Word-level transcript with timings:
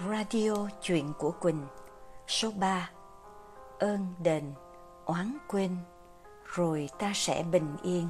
Radio 0.00 0.52
Chuyện 0.82 1.12
của 1.18 1.30
Quỳnh 1.30 1.66
Số 2.26 2.50
3 2.56 2.90
Ơn 3.78 4.14
đền, 4.18 4.52
oán 5.04 5.36
quên 5.48 5.76
Rồi 6.44 6.88
ta 6.98 7.10
sẽ 7.14 7.42
bình 7.52 7.76
yên. 7.82 8.08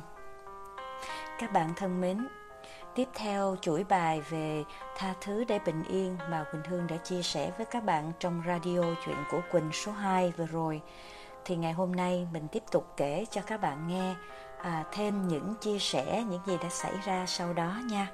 Các 1.38 1.52
bạn 1.52 1.72
thân 1.76 2.00
mến 2.00 2.28
Tiếp 2.94 3.08
theo 3.14 3.56
chuỗi 3.60 3.84
bài 3.84 4.20
về 4.20 4.64
tha 4.96 5.14
thứ 5.20 5.44
để 5.44 5.58
bình 5.58 5.82
yên 5.88 6.16
mà 6.30 6.44
Quỳnh 6.52 6.62
Hương 6.69 6.87
đã 6.87 6.96
chia 6.96 7.22
sẻ 7.22 7.53
với 7.56 7.67
các 7.67 7.85
bạn 7.85 8.12
trong 8.18 8.42
radio 8.46 8.80
Chuyện 9.04 9.18
của 9.30 9.40
Quỳnh 9.53 9.72
số 9.72 9.92
2 9.92 10.32
vừa 10.37 10.46
rồi. 10.46 10.82
Thì 11.44 11.56
ngày 11.56 11.72
hôm 11.72 11.96
nay 11.96 12.28
mình 12.32 12.48
tiếp 12.53 12.62
tục 12.71 12.92
kể 12.96 13.24
cho 13.30 13.40
các 13.46 13.60
bạn 13.60 13.88
nghe 13.88 14.14
à, 14.62 14.84
thêm 14.92 15.28
những 15.28 15.54
chia 15.60 15.78
sẻ 15.78 16.24
những 16.30 16.41
gì 16.46 16.56
đã 16.62 16.68
xảy 16.68 16.95
ra 17.05 17.27
sau 17.27 17.52
đó 17.52 17.80
nha. 17.91 18.09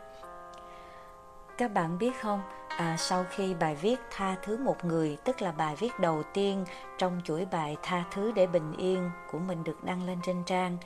Các 1.59 1.73
bạn 1.73 1.98
biết 1.98 2.20
không, 2.20 2.43
à, 2.77 2.96
sau 2.98 3.25
khi 3.30 3.54
bài 3.54 3.75
viết 3.75 3.96
Tha 4.11 4.36
thứ 4.43 4.56
một 4.56 4.84
người, 4.84 5.16
tức 5.24 5.42
là 5.42 5.52
bài 5.52 5.77
viết 5.77 6.01
đầu 6.01 6.23
tiên 6.34 6.65
trong 6.98 7.20
chuỗi 7.24 7.47
bài 7.51 7.77
Tha 7.83 8.05
thứ 8.10 8.33
để 8.33 8.47
bình 8.47 8.73
yên 8.77 9.10
của 9.33 9.38
mình 9.38 9.64
được 9.64 9.84
đăng 9.84 10.06
lên 10.06 10.19
trên 10.23 10.45
trang, 10.47 10.77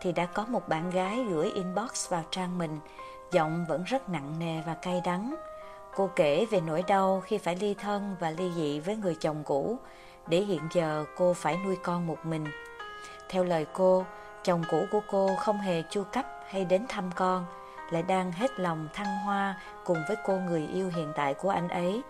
thì 0.00 0.12
đã 0.12 0.26
có 0.26 0.44
một 0.44 0.68
bạn 0.68 0.90
gái 0.90 1.24
gửi 1.30 1.50
inbox 1.50 2.08
vào 2.08 2.24
trang 2.30 2.58
mình, 2.58 2.78
giọng 3.32 3.66
vẫn 3.68 3.84
rất 3.84 4.08
nặng 4.08 4.38
nề 4.38 4.62
và 4.66 4.74
cay 4.74 5.00
đắng. 5.04 5.34
Cô 5.96 6.10
kể 6.16 6.46
về 6.50 6.60
nỗi 6.60 6.84
đau 6.88 7.22
khi 7.24 7.38
phải 7.38 7.56
ly 7.56 7.74
thân 7.74 8.16
và 8.20 8.30
ly 8.30 8.50
dị 8.56 8.80
với 8.80 8.96
người 8.96 9.16
chồng 9.20 9.42
cũ, 9.44 9.78
để 10.26 10.40
hiện 10.40 10.62
giờ 10.72 11.04
cô 11.16 11.34
phải 11.34 11.58
nuôi 11.64 11.76
con 11.82 12.06
một 12.06 12.26
mình. 12.26 12.44
Theo 13.28 13.44
lời 13.44 13.66
cô, 13.72 14.04
chồng 14.42 14.62
cũ 14.70 14.84
của 14.92 15.00
cô 15.10 15.30
không 15.38 15.58
hề 15.58 15.82
chu 15.90 16.04
cấp 16.12 16.26
hay 16.48 16.64
đến 16.64 16.86
thăm 16.88 17.10
con, 17.14 17.46
lại 17.90 18.02
đang 18.02 18.32
hết 18.32 18.60
lòng 18.60 18.88
thăng 18.92 19.18
hoa 19.24 19.54
cùng 19.84 19.98
với 20.08 20.16
cô 20.24 20.36
người 20.36 20.66
yêu 20.66 20.90
hiện 20.94 21.12
tại 21.16 21.34
của 21.34 21.50
anh 21.50 21.68
ấy. 21.68 22.02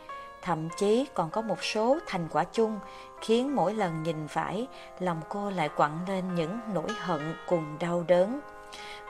Thậm 0.43 0.69
chí 0.77 1.07
còn 1.15 1.31
có 1.31 1.43
một 1.43 1.65
số 1.65 1.99
thành 2.07 2.29
quả 2.31 2.45
chung 2.45 2.79
khiến 3.21 3.57
mỗi 3.57 3.75
lần 3.75 4.03
nhìn 4.03 4.29
phải, 4.29 4.67
lòng 4.99 5.21
cô 5.29 5.51
lại 5.51 5.69
quặn 5.77 5.93
lên 6.09 6.35
những 6.35 6.59
nỗi 6.75 6.89
hận 6.99 7.35
cùng 7.47 7.77
đau 7.81 8.05
đớn. 8.09 8.41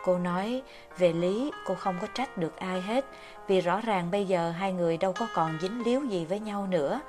Cô 0.04 0.18
nói, 0.18 0.62
về 0.98 1.12
lý 1.12 1.52
cô 1.66 1.74
không 1.74 1.96
có 2.00 2.06
trách 2.14 2.38
được 2.38 2.56
ai 2.56 2.80
hết, 2.80 3.04
vì 3.46 3.60
rõ 3.60 3.80
ràng 3.80 4.10
bây 4.10 4.26
giờ 4.26 4.50
hai 4.50 4.72
người 4.72 4.96
đâu 4.96 5.12
có 5.12 5.26
còn 5.34 5.58
dính 5.60 5.82
líu 5.84 6.04
gì 6.04 6.24
với 6.24 6.40
nhau 6.40 6.66
nữa. 6.66 7.00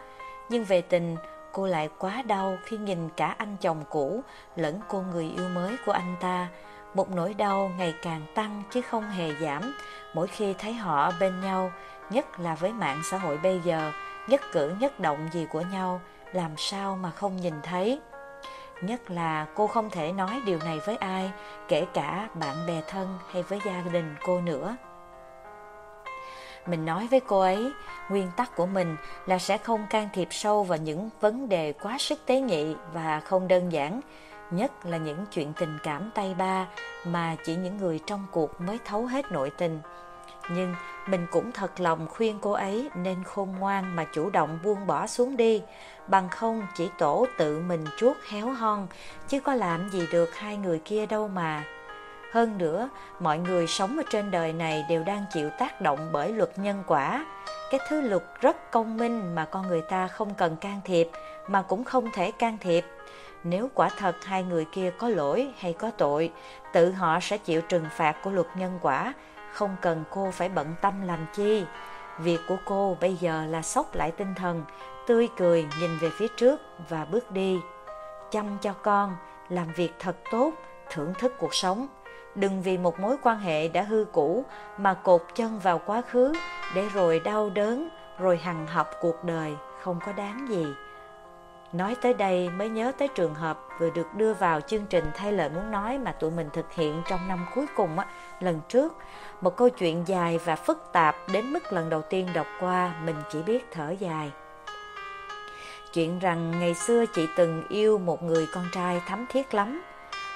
Nhưng 0.49 0.63
về 0.63 0.81
tình, 0.81 1.17
cô 1.51 1.67
lại 1.67 1.89
quá 1.99 2.21
đau 2.21 2.57
khi 2.63 2.77
nhìn 2.77 3.09
cả 3.09 3.35
anh 3.37 3.57
chồng 3.61 3.83
cũ 3.89 4.21
lẫn 4.55 4.79
cô 4.87 5.01
người 5.01 5.31
yêu 5.37 5.49
mới 5.49 5.77
của 5.85 5.91
anh 5.91 6.15
ta, 6.19 6.47
một 6.93 7.11
nỗi 7.11 7.33
đau 7.33 7.71
ngày 7.77 7.93
càng 8.01 8.21
tăng 8.35 8.63
chứ 8.71 8.81
không 8.81 9.09
hề 9.09 9.35
giảm 9.41 9.73
mỗi 10.13 10.27
khi 10.27 10.53
thấy 10.53 10.73
họ 10.73 11.11
bên 11.19 11.41
nhau, 11.41 11.71
nhất 12.09 12.39
là 12.39 12.55
với 12.55 12.73
mạng 12.73 13.01
xã 13.11 13.17
hội 13.17 13.37
bây 13.37 13.59
giờ, 13.59 13.91
nhất 14.27 14.41
cử 14.51 14.73
nhất 14.79 14.99
động 14.99 15.29
gì 15.33 15.47
của 15.51 15.61
nhau, 15.61 16.01
làm 16.33 16.51
sao 16.57 16.97
mà 17.01 17.11
không 17.11 17.37
nhìn 17.37 17.53
thấy. 17.63 17.99
Nhất 18.81 19.11
là 19.11 19.45
cô 19.55 19.67
không 19.67 19.89
thể 19.89 20.11
nói 20.11 20.41
điều 20.45 20.59
này 20.65 20.79
với 20.85 20.97
ai, 20.97 21.31
kể 21.67 21.85
cả 21.93 22.29
bạn 22.33 22.55
bè 22.67 22.81
thân 22.87 23.17
hay 23.31 23.43
với 23.43 23.59
gia 23.65 23.83
đình 23.91 24.15
cô 24.25 24.41
nữa. 24.41 24.75
Mình 26.65 26.85
nói 26.85 27.07
với 27.11 27.19
cô 27.19 27.39
ấy, 27.39 27.71
nguyên 28.09 28.31
tắc 28.37 28.55
của 28.55 28.65
mình 28.65 28.95
là 29.25 29.39
sẽ 29.39 29.57
không 29.57 29.85
can 29.89 30.09
thiệp 30.13 30.27
sâu 30.31 30.63
vào 30.63 30.77
những 30.77 31.09
vấn 31.21 31.49
đề 31.49 31.73
quá 31.73 31.97
sức 31.97 32.25
tế 32.25 32.39
nhị 32.39 32.75
và 32.93 33.19
không 33.19 33.47
đơn 33.47 33.71
giản, 33.71 34.01
nhất 34.53 34.71
là 34.85 34.97
những 34.97 35.25
chuyện 35.31 35.53
tình 35.53 35.77
cảm 35.83 36.11
tay 36.15 36.35
ba 36.37 36.67
mà 37.05 37.35
chỉ 37.45 37.55
những 37.55 37.77
người 37.77 37.99
trong 38.05 38.25
cuộc 38.31 38.61
mới 38.61 38.79
thấu 38.85 39.05
hết 39.05 39.31
nội 39.31 39.49
tình. 39.57 39.79
Nhưng 40.49 40.75
mình 41.07 41.27
cũng 41.31 41.51
thật 41.51 41.79
lòng 41.79 42.07
khuyên 42.07 42.39
cô 42.41 42.51
ấy 42.51 42.89
nên 42.95 43.23
khôn 43.23 43.55
ngoan 43.59 43.95
mà 43.95 44.05
chủ 44.13 44.29
động 44.29 44.59
buông 44.63 44.87
bỏ 44.87 45.07
xuống 45.07 45.37
đi, 45.37 45.61
bằng 46.07 46.29
không 46.29 46.67
chỉ 46.75 46.89
tổ 46.97 47.25
tự 47.37 47.59
mình 47.59 47.85
chuốt 47.97 48.17
héo 48.29 48.49
hon, 48.49 48.87
chứ 49.27 49.39
có 49.39 49.53
làm 49.53 49.89
gì 49.89 50.07
được 50.11 50.35
hai 50.35 50.57
người 50.57 50.79
kia 50.85 51.05
đâu 51.05 51.27
mà. 51.27 51.63
Hơn 52.31 52.57
nữa, 52.57 52.89
mọi 53.19 53.39
người 53.39 53.67
sống 53.67 53.97
ở 53.97 54.03
trên 54.09 54.31
đời 54.31 54.53
này 54.53 54.85
đều 54.89 55.03
đang 55.03 55.25
chịu 55.33 55.49
tác 55.59 55.81
động 55.81 56.09
bởi 56.11 56.33
luật 56.33 56.59
nhân 56.59 56.83
quả, 56.87 57.25
cái 57.71 57.79
thứ 57.89 58.01
luật 58.01 58.23
rất 58.41 58.71
công 58.71 58.97
minh 58.97 59.35
mà 59.35 59.45
con 59.45 59.67
người 59.67 59.81
ta 59.81 60.07
không 60.07 60.33
cần 60.33 60.55
can 60.55 60.81
thiệp, 60.85 61.09
mà 61.47 61.61
cũng 61.61 61.83
không 61.83 62.11
thể 62.13 62.31
can 62.31 62.57
thiệp. 62.57 62.85
Nếu 63.43 63.69
quả 63.73 63.89
thật 63.97 64.25
hai 64.25 64.43
người 64.43 64.65
kia 64.65 64.91
có 64.97 65.09
lỗi 65.09 65.53
hay 65.57 65.73
có 65.73 65.91
tội, 65.97 66.31
tự 66.73 66.91
họ 66.91 67.19
sẽ 67.19 67.37
chịu 67.37 67.61
trừng 67.61 67.85
phạt 67.91 68.15
của 68.23 68.31
luật 68.31 68.47
nhân 68.55 68.79
quả, 68.81 69.13
không 69.53 69.75
cần 69.81 70.03
cô 70.09 70.31
phải 70.31 70.49
bận 70.49 70.75
tâm 70.81 71.01
làm 71.01 71.25
chi. 71.33 71.65
Việc 72.19 72.39
của 72.47 72.57
cô 72.65 72.97
bây 73.01 73.15
giờ 73.15 73.45
là 73.45 73.61
sốc 73.61 73.95
lại 73.95 74.11
tinh 74.11 74.33
thần, 74.35 74.63
tươi 75.07 75.29
cười 75.37 75.67
nhìn 75.79 75.97
về 75.97 76.09
phía 76.09 76.27
trước 76.27 76.61
và 76.89 77.05
bước 77.05 77.31
đi. 77.31 77.59
Chăm 78.31 78.57
cho 78.61 78.73
con, 78.73 79.15
làm 79.49 79.67
việc 79.75 79.91
thật 79.99 80.15
tốt, 80.31 80.53
thưởng 80.89 81.13
thức 81.19 81.33
cuộc 81.39 81.53
sống. 81.53 81.87
Đừng 82.35 82.61
vì 82.61 82.77
một 82.77 82.99
mối 82.99 83.15
quan 83.23 83.39
hệ 83.39 83.67
đã 83.67 83.81
hư 83.81 84.05
cũ 84.11 84.45
mà 84.77 84.93
cột 84.93 85.21
chân 85.35 85.59
vào 85.59 85.81
quá 85.85 86.01
khứ 86.01 86.33
để 86.75 86.89
rồi 86.93 87.19
đau 87.19 87.49
đớn, 87.49 87.89
rồi 88.19 88.37
hằn 88.37 88.67
học 88.67 88.87
cuộc 89.01 89.23
đời 89.23 89.55
không 89.81 89.99
có 90.05 90.11
đáng 90.11 90.45
gì. 90.49 90.65
Nói 91.73 91.95
tới 92.01 92.13
đây 92.13 92.49
mới 92.49 92.69
nhớ 92.69 92.91
tới 92.97 93.07
trường 93.07 93.33
hợp 93.33 93.59
vừa 93.79 93.89
được 93.89 94.15
đưa 94.15 94.33
vào 94.33 94.61
chương 94.61 94.85
trình 94.85 95.05
thay 95.15 95.31
lời 95.31 95.49
muốn 95.49 95.71
nói 95.71 95.97
mà 95.97 96.11
tụi 96.11 96.31
mình 96.31 96.49
thực 96.53 96.73
hiện 96.73 97.01
trong 97.09 97.27
năm 97.27 97.45
cuối 97.55 97.65
cùng 97.75 97.99
á, 97.99 98.05
lần 98.39 98.61
trước. 98.69 98.93
Một 99.41 99.57
câu 99.57 99.69
chuyện 99.69 100.07
dài 100.07 100.39
và 100.45 100.55
phức 100.55 100.83
tạp 100.91 101.15
đến 101.33 101.53
mức 101.53 101.73
lần 101.73 101.89
đầu 101.89 102.01
tiên 102.01 102.27
đọc 102.33 102.47
qua 102.59 102.93
mình 103.05 103.15
chỉ 103.31 103.43
biết 103.43 103.67
thở 103.71 103.95
dài. 103.99 104.31
Chuyện 105.93 106.19
rằng 106.19 106.59
ngày 106.59 106.73
xưa 106.73 107.05
chị 107.05 107.27
từng 107.35 107.63
yêu 107.69 107.97
một 107.97 108.23
người 108.23 108.47
con 108.53 108.65
trai 108.73 109.01
thắm 109.07 109.25
thiết 109.29 109.53
lắm. 109.53 109.81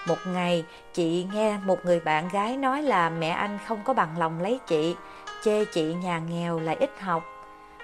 Một 0.08 0.18
ngày 0.28 0.66
chị 0.94 1.28
nghe 1.34 1.58
một 1.58 1.86
người 1.86 2.00
bạn 2.00 2.30
gái 2.30 2.58
nói 2.58 2.82
là 2.82 3.10
mẹ 3.10 3.30
anh 3.30 3.58
không 3.68 3.84
có 3.84 3.94
bằng 3.94 4.18
lòng 4.18 4.42
lấy 4.42 4.60
chị, 4.68 4.96
chê 5.44 5.66
chị 5.66 5.94
nhà 5.94 6.20
nghèo 6.20 6.60
lại 6.60 6.76
ít 6.76 6.92
học. 7.00 7.24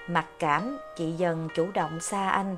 Mặc 0.08 0.26
cảm, 0.40 0.78
chị 0.96 1.12
dần 1.12 1.50
chủ 1.56 1.68
động 1.74 2.00
xa 2.00 2.30
anh, 2.30 2.58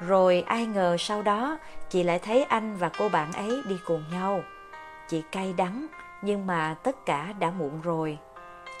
rồi 0.00 0.44
ai 0.46 0.66
ngờ 0.66 0.96
sau 0.98 1.22
đó 1.22 1.58
chị 1.88 2.02
lại 2.02 2.18
thấy 2.18 2.44
anh 2.44 2.76
và 2.76 2.90
cô 2.98 3.08
bạn 3.08 3.32
ấy 3.32 3.62
đi 3.68 3.76
cùng 3.84 4.04
nhau. 4.12 4.42
Chị 5.08 5.22
cay 5.32 5.54
đắng, 5.56 5.86
nhưng 6.22 6.46
mà 6.46 6.76
tất 6.82 7.06
cả 7.06 7.34
đã 7.38 7.50
muộn 7.50 7.80
rồi. 7.80 8.18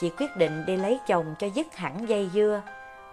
Chị 0.00 0.10
quyết 0.18 0.36
định 0.36 0.64
đi 0.66 0.76
lấy 0.76 0.98
chồng 1.06 1.34
cho 1.38 1.46
dứt 1.46 1.76
hẳn 1.76 2.08
dây 2.08 2.30
dưa, 2.34 2.62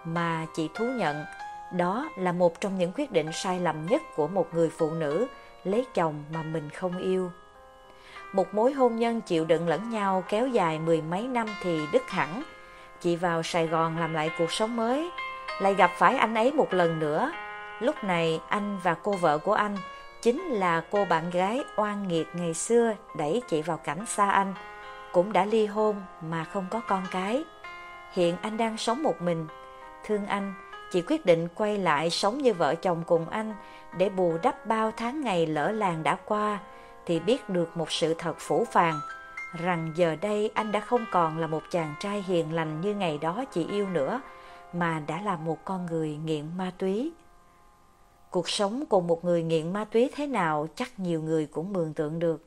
mà 0.04 0.46
chị 0.54 0.70
thú 0.74 0.84
nhận 0.84 1.24
đó 1.72 2.08
là 2.18 2.32
một 2.32 2.60
trong 2.60 2.78
những 2.78 2.92
quyết 2.96 3.12
định 3.12 3.32
sai 3.32 3.60
lầm 3.60 3.86
nhất 3.86 4.02
của 4.16 4.28
một 4.28 4.54
người 4.54 4.70
phụ 4.78 4.90
nữ 4.90 5.26
lấy 5.64 5.86
chồng 5.94 6.24
mà 6.32 6.42
mình 6.42 6.70
không 6.70 6.98
yêu. 6.98 7.30
Một 8.32 8.54
mối 8.54 8.72
hôn 8.72 8.96
nhân 8.96 9.20
chịu 9.20 9.44
đựng 9.44 9.68
lẫn 9.68 9.90
nhau 9.90 10.24
kéo 10.28 10.48
dài 10.48 10.78
mười 10.78 11.02
mấy 11.02 11.28
năm 11.28 11.46
thì 11.62 11.80
đứt 11.92 12.10
hẳn. 12.10 12.42
Chị 13.00 13.16
vào 13.16 13.42
Sài 13.42 13.66
Gòn 13.66 13.98
làm 13.98 14.14
lại 14.14 14.30
cuộc 14.38 14.52
sống 14.52 14.76
mới, 14.76 15.10
lại 15.60 15.74
gặp 15.74 15.90
phải 15.98 16.16
anh 16.16 16.34
ấy 16.34 16.52
một 16.52 16.74
lần 16.74 16.98
nữa 16.98 17.32
Lúc 17.80 18.04
này 18.04 18.40
anh 18.48 18.78
và 18.82 18.94
cô 18.94 19.12
vợ 19.12 19.38
của 19.38 19.52
anh 19.52 19.76
chính 20.22 20.42
là 20.42 20.82
cô 20.90 21.04
bạn 21.04 21.30
gái 21.30 21.64
oan 21.76 22.08
nghiệt 22.08 22.26
ngày 22.34 22.54
xưa 22.54 22.94
đẩy 23.16 23.42
chị 23.48 23.62
vào 23.62 23.76
cảnh 23.76 24.06
xa 24.06 24.30
anh, 24.30 24.54
cũng 25.12 25.32
đã 25.32 25.44
ly 25.44 25.66
hôn 25.66 25.96
mà 26.20 26.44
không 26.44 26.66
có 26.70 26.80
con 26.88 27.02
cái. 27.10 27.44
Hiện 28.12 28.36
anh 28.42 28.56
đang 28.56 28.76
sống 28.76 29.02
một 29.02 29.22
mình. 29.22 29.46
Thương 30.04 30.26
anh, 30.26 30.54
chị 30.92 31.02
quyết 31.02 31.26
định 31.26 31.48
quay 31.54 31.78
lại 31.78 32.10
sống 32.10 32.38
như 32.38 32.54
vợ 32.54 32.74
chồng 32.74 33.02
cùng 33.06 33.28
anh 33.28 33.54
để 33.96 34.08
bù 34.08 34.38
đắp 34.42 34.66
bao 34.66 34.92
tháng 34.96 35.20
ngày 35.20 35.46
lỡ 35.46 35.72
làng 35.72 36.02
đã 36.02 36.16
qua 36.24 36.58
thì 37.06 37.20
biết 37.20 37.48
được 37.48 37.76
một 37.76 37.92
sự 37.92 38.14
thật 38.14 38.34
phủ 38.38 38.64
phàng 38.72 39.00
rằng 39.52 39.92
giờ 39.96 40.16
đây 40.20 40.50
anh 40.54 40.72
đã 40.72 40.80
không 40.80 41.06
còn 41.10 41.38
là 41.38 41.46
một 41.46 41.62
chàng 41.70 41.94
trai 42.00 42.22
hiền 42.22 42.54
lành 42.54 42.80
như 42.80 42.94
ngày 42.94 43.18
đó 43.18 43.44
chị 43.52 43.66
yêu 43.70 43.88
nữa 43.88 44.20
mà 44.72 45.02
đã 45.06 45.20
là 45.20 45.36
một 45.36 45.64
con 45.64 45.86
người 45.86 46.16
nghiện 46.24 46.44
ma 46.56 46.70
túy. 46.78 47.12
Cuộc 48.36 48.48
sống 48.48 48.84
cùng 48.88 49.06
một 49.06 49.24
người 49.24 49.42
nghiện 49.42 49.72
ma 49.72 49.84
túy 49.84 50.10
thế 50.14 50.26
nào 50.26 50.66
chắc 50.74 50.98
nhiều 50.98 51.22
người 51.22 51.46
cũng 51.46 51.72
mường 51.72 51.94
tượng 51.94 52.18
được. 52.18 52.44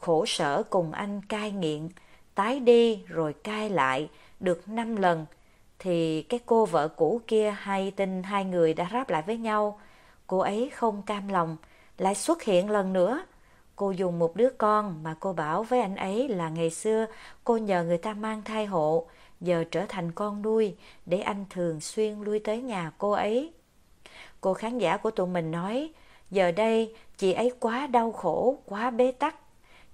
Khổ 0.00 0.26
sở 0.26 0.62
cùng 0.70 0.92
anh 0.92 1.20
cai 1.28 1.50
nghiện, 1.50 1.88
tái 2.34 2.60
đi 2.60 3.02
rồi 3.06 3.32
cai 3.32 3.70
lại 3.70 4.08
được 4.40 4.68
năm 4.68 4.96
lần, 4.96 5.26
thì 5.78 6.22
cái 6.22 6.40
cô 6.46 6.66
vợ 6.66 6.88
cũ 6.88 7.20
kia 7.26 7.54
hay 7.58 7.90
tin 7.90 8.22
hai 8.22 8.44
người 8.44 8.74
đã 8.74 8.88
ráp 8.92 9.10
lại 9.10 9.22
với 9.26 9.38
nhau. 9.38 9.80
Cô 10.26 10.38
ấy 10.38 10.70
không 10.74 11.02
cam 11.02 11.28
lòng, 11.28 11.56
lại 11.98 12.14
xuất 12.14 12.42
hiện 12.42 12.70
lần 12.70 12.92
nữa. 12.92 13.24
Cô 13.76 13.90
dùng 13.90 14.18
một 14.18 14.36
đứa 14.36 14.50
con 14.58 15.02
mà 15.02 15.16
cô 15.20 15.32
bảo 15.32 15.62
với 15.62 15.80
anh 15.80 15.96
ấy 15.96 16.28
là 16.28 16.48
ngày 16.48 16.70
xưa 16.70 17.06
cô 17.44 17.56
nhờ 17.56 17.84
người 17.84 17.98
ta 17.98 18.14
mang 18.14 18.42
thai 18.42 18.66
hộ, 18.66 19.06
giờ 19.40 19.64
trở 19.70 19.86
thành 19.88 20.12
con 20.12 20.42
nuôi 20.42 20.76
để 21.06 21.20
anh 21.20 21.44
thường 21.50 21.80
xuyên 21.80 22.20
lui 22.20 22.38
tới 22.38 22.62
nhà 22.62 22.92
cô 22.98 23.10
ấy. 23.10 23.52
Cô 24.42 24.54
khán 24.54 24.78
giả 24.78 24.96
của 24.96 25.10
tụi 25.10 25.26
mình 25.26 25.50
nói, 25.50 25.90
giờ 26.30 26.52
đây 26.52 26.94
chị 27.18 27.32
ấy 27.32 27.52
quá 27.60 27.86
đau 27.86 28.12
khổ, 28.12 28.58
quá 28.66 28.90
bế 28.90 29.12
tắc. 29.12 29.36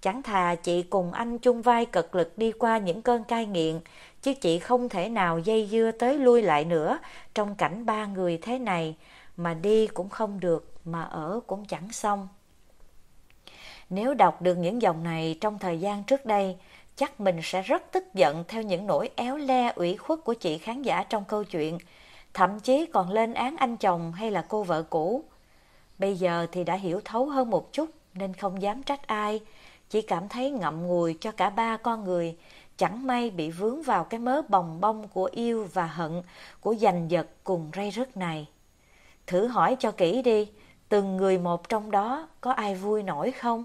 Chẳng 0.00 0.22
thà 0.22 0.54
chị 0.54 0.82
cùng 0.82 1.12
anh 1.12 1.38
chung 1.38 1.62
vai 1.62 1.86
cật 1.86 2.08
lực 2.12 2.38
đi 2.38 2.52
qua 2.52 2.78
những 2.78 3.02
cơn 3.02 3.24
cai 3.24 3.46
nghiện, 3.46 3.80
chứ 4.22 4.34
chị 4.34 4.58
không 4.58 4.88
thể 4.88 5.08
nào 5.08 5.38
dây 5.38 5.68
dưa 5.70 5.90
tới 5.98 6.18
lui 6.18 6.42
lại 6.42 6.64
nữa 6.64 6.98
trong 7.34 7.54
cảnh 7.54 7.86
ba 7.86 8.06
người 8.06 8.38
thế 8.42 8.58
này, 8.58 8.96
mà 9.36 9.54
đi 9.54 9.86
cũng 9.86 10.08
không 10.08 10.40
được, 10.40 10.72
mà 10.84 11.02
ở 11.02 11.40
cũng 11.46 11.64
chẳng 11.64 11.92
xong. 11.92 12.28
Nếu 13.90 14.14
đọc 14.14 14.42
được 14.42 14.54
những 14.54 14.82
dòng 14.82 15.04
này 15.04 15.38
trong 15.40 15.58
thời 15.58 15.80
gian 15.80 16.04
trước 16.04 16.26
đây, 16.26 16.56
chắc 16.96 17.20
mình 17.20 17.40
sẽ 17.42 17.62
rất 17.62 17.92
tức 17.92 18.14
giận 18.14 18.44
theo 18.48 18.62
những 18.62 18.86
nỗi 18.86 19.10
éo 19.16 19.36
le 19.36 19.72
ủy 19.76 19.96
khuất 19.96 20.18
của 20.24 20.34
chị 20.34 20.58
khán 20.58 20.82
giả 20.82 21.02
trong 21.02 21.24
câu 21.24 21.44
chuyện, 21.44 21.78
thậm 22.34 22.60
chí 22.60 22.86
còn 22.86 23.10
lên 23.10 23.34
án 23.34 23.56
anh 23.56 23.76
chồng 23.76 24.12
hay 24.12 24.30
là 24.30 24.44
cô 24.48 24.62
vợ 24.62 24.82
cũ. 24.82 25.24
Bây 25.98 26.16
giờ 26.16 26.46
thì 26.52 26.64
đã 26.64 26.74
hiểu 26.74 27.00
thấu 27.04 27.26
hơn 27.26 27.50
một 27.50 27.72
chút 27.72 27.90
nên 28.14 28.34
không 28.34 28.62
dám 28.62 28.82
trách 28.82 29.06
ai, 29.06 29.40
chỉ 29.90 30.02
cảm 30.02 30.28
thấy 30.28 30.50
ngậm 30.50 30.86
ngùi 30.86 31.16
cho 31.20 31.32
cả 31.32 31.50
ba 31.50 31.76
con 31.76 32.04
người, 32.04 32.36
chẳng 32.76 33.06
may 33.06 33.30
bị 33.30 33.50
vướng 33.50 33.82
vào 33.82 34.04
cái 34.04 34.20
mớ 34.20 34.42
bồng 34.48 34.80
bông 34.80 35.08
của 35.08 35.28
yêu 35.32 35.68
và 35.72 35.86
hận, 35.86 36.22
của 36.60 36.74
giành 36.74 37.10
giật 37.10 37.26
cùng 37.44 37.70
ray 37.76 37.90
rứt 37.90 38.16
này. 38.16 38.46
Thử 39.26 39.46
hỏi 39.46 39.76
cho 39.78 39.90
kỹ 39.90 40.22
đi, 40.22 40.48
từng 40.88 41.16
người 41.16 41.38
một 41.38 41.68
trong 41.68 41.90
đó 41.90 42.28
có 42.40 42.52
ai 42.52 42.74
vui 42.74 43.02
nổi 43.02 43.30
không? 43.30 43.64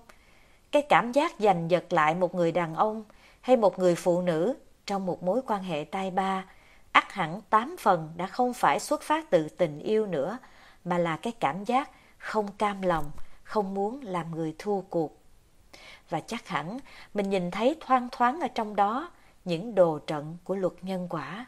Cái 0.72 0.82
cảm 0.82 1.12
giác 1.12 1.34
giành 1.40 1.72
giật 1.72 1.94
lại 1.94 2.16
một 2.16 2.36
người 2.36 2.52
đàn 2.52 2.76
ông 2.76 3.04
hay 3.42 3.58
một 3.58 3.80
người 3.80 3.96
phụ 3.96 4.22
nữ 4.22 4.56
trong 4.86 5.06
một 5.06 5.24
mối 5.24 5.42
quan 5.48 5.64
hệ 5.64 5.84
tai 5.84 6.12
ba, 6.12 6.46
ắt 6.94 7.14
hẳn 7.14 7.42
tám 7.50 7.76
phần 7.80 8.14
đã 8.18 8.28
không 8.28 8.54
phải 8.54 8.80
xuất 8.80 9.02
phát 9.02 9.30
từ 9.30 9.50
tình 9.50 9.80
yêu 9.80 10.06
nữa, 10.06 10.38
mà 10.86 10.98
là 10.98 11.18
cái 11.18 11.34
cảm 11.40 11.64
giác 11.64 11.90
không 12.18 12.52
cam 12.52 12.82
lòng, 12.82 13.12
không 13.44 13.74
muốn 13.74 14.02
làm 14.02 14.36
người 14.36 14.56
thua 14.60 14.82
cuộc. 14.82 15.18
Và 16.10 16.20
chắc 16.20 16.48
hẳn 16.48 16.80
mình 17.14 17.30
nhìn 17.30 17.52
thấy 17.52 17.78
thoang 17.80 18.10
thoáng 18.12 18.40
ở 18.40 18.48
trong 18.48 18.76
đó 18.76 19.12
những 19.46 19.76
đồ 19.76 20.00
trận 20.00 20.38
của 20.44 20.56
luật 20.56 20.74
nhân 20.82 21.08
quả. 21.10 21.46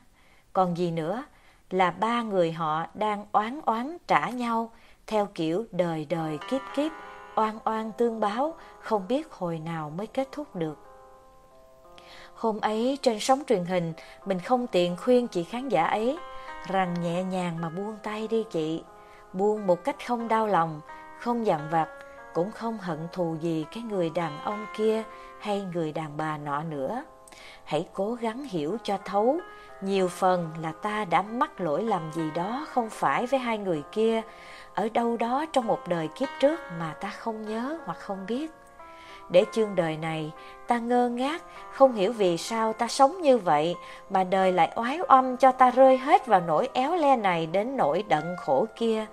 Còn 0.54 0.78
gì 0.78 0.92
nữa 0.92 1.24
là 1.70 1.92
ba 1.92 2.22
người 2.22 2.52
họ 2.52 2.86
đang 2.94 3.26
oán 3.32 3.62
oán 3.66 3.98
trả 4.08 4.30
nhau 4.30 4.72
theo 5.08 5.28
kiểu 5.36 5.66
đời 5.72 6.06
đời 6.10 6.38
kiếp 6.50 6.62
kiếp, 6.76 6.92
oan 7.36 7.60
oan 7.66 7.92
tương 7.92 8.20
báo, 8.20 8.56
không 8.80 9.08
biết 9.08 9.32
hồi 9.32 9.60
nào 9.60 9.90
mới 9.90 10.08
kết 10.08 10.28
thúc 10.32 10.56
được. 10.56 10.85
Hôm 12.36 12.62
ấy 12.62 12.98
trên 13.02 13.20
sóng 13.20 13.44
truyền 13.48 13.66
hình, 13.66 13.94
mình 14.26 14.40
không 14.40 14.68
tiện 14.68 14.96
khuyên 14.98 15.28
chị 15.28 15.44
khán 15.44 15.70
giả 15.70 15.86
ấy 15.86 16.18
rằng 16.68 16.94
nhẹ 17.02 17.24
nhàng 17.24 17.62
mà 17.62 17.70
buông 17.70 17.98
tay 18.04 18.28
đi 18.28 18.46
chị, 18.52 18.84
buông 19.34 19.68
một 19.68 19.84
cách 19.84 19.96
không 20.08 20.28
đau 20.28 20.48
lòng, 20.48 20.82
không 21.20 21.46
dằn 21.46 21.68
vặt, 21.72 21.88
cũng 22.34 22.52
không 22.52 22.78
hận 22.78 23.08
thù 23.14 23.36
gì 23.42 23.66
cái 23.74 23.84
người 23.84 24.10
đàn 24.10 24.40
ông 24.44 24.66
kia 24.78 25.04
hay 25.40 25.66
người 25.74 25.92
đàn 25.92 26.18
bà 26.18 26.38
nọ 26.38 26.64
nữa. 26.64 27.04
Hãy 27.64 27.88
cố 27.94 28.14
gắng 28.14 28.44
hiểu 28.44 28.78
cho 28.84 28.98
thấu, 29.06 29.40
nhiều 29.82 30.08
phần 30.08 30.50
là 30.62 30.72
ta 30.72 31.06
đã 31.06 31.22
mắc 31.22 31.62
lỗi 31.62 31.84
làm 31.84 32.12
gì 32.14 32.32
đó 32.36 32.66
không 32.70 32.90
phải 32.90 33.26
với 33.26 33.40
hai 33.40 33.58
người 33.58 33.84
kia, 33.92 34.22
ở 34.74 34.90
đâu 34.94 35.18
đó 35.18 35.46
trong 35.54 35.68
một 35.68 35.80
đời 35.88 36.08
kiếp 36.16 36.30
trước 36.40 36.60
mà 36.80 36.94
ta 36.94 37.10
không 37.10 37.42
nhớ 37.42 37.78
hoặc 37.86 38.00
không 38.00 38.26
biết. 38.28 38.52
Để 39.30 39.46
chương 39.52 39.76
đời 39.76 39.98
này, 39.98 40.32
ta 40.68 40.78
ngơ 40.78 41.10
ngác, 41.10 41.44
không 41.72 41.94
hiểu 41.94 42.14
vì 42.14 42.38
sao 42.38 42.74
ta 42.74 42.88
sống 42.88 43.22
như 43.22 43.38
vậy, 43.38 43.76
mà 44.10 44.24
đời 44.24 44.52
lại 44.52 44.72
oái 44.76 45.00
oăm 45.08 45.38
cho 45.38 45.52
ta 45.52 45.72
rơi 45.72 45.98
hết 45.98 46.26
vào 46.26 46.42
nỗi 46.48 46.70
éo 46.74 46.96
le 46.96 47.16
này 47.16 47.46
đến 47.46 47.78
nỗi 47.78 48.04
đận 48.08 48.36
khổ 48.38 48.66
kia, 48.76 49.06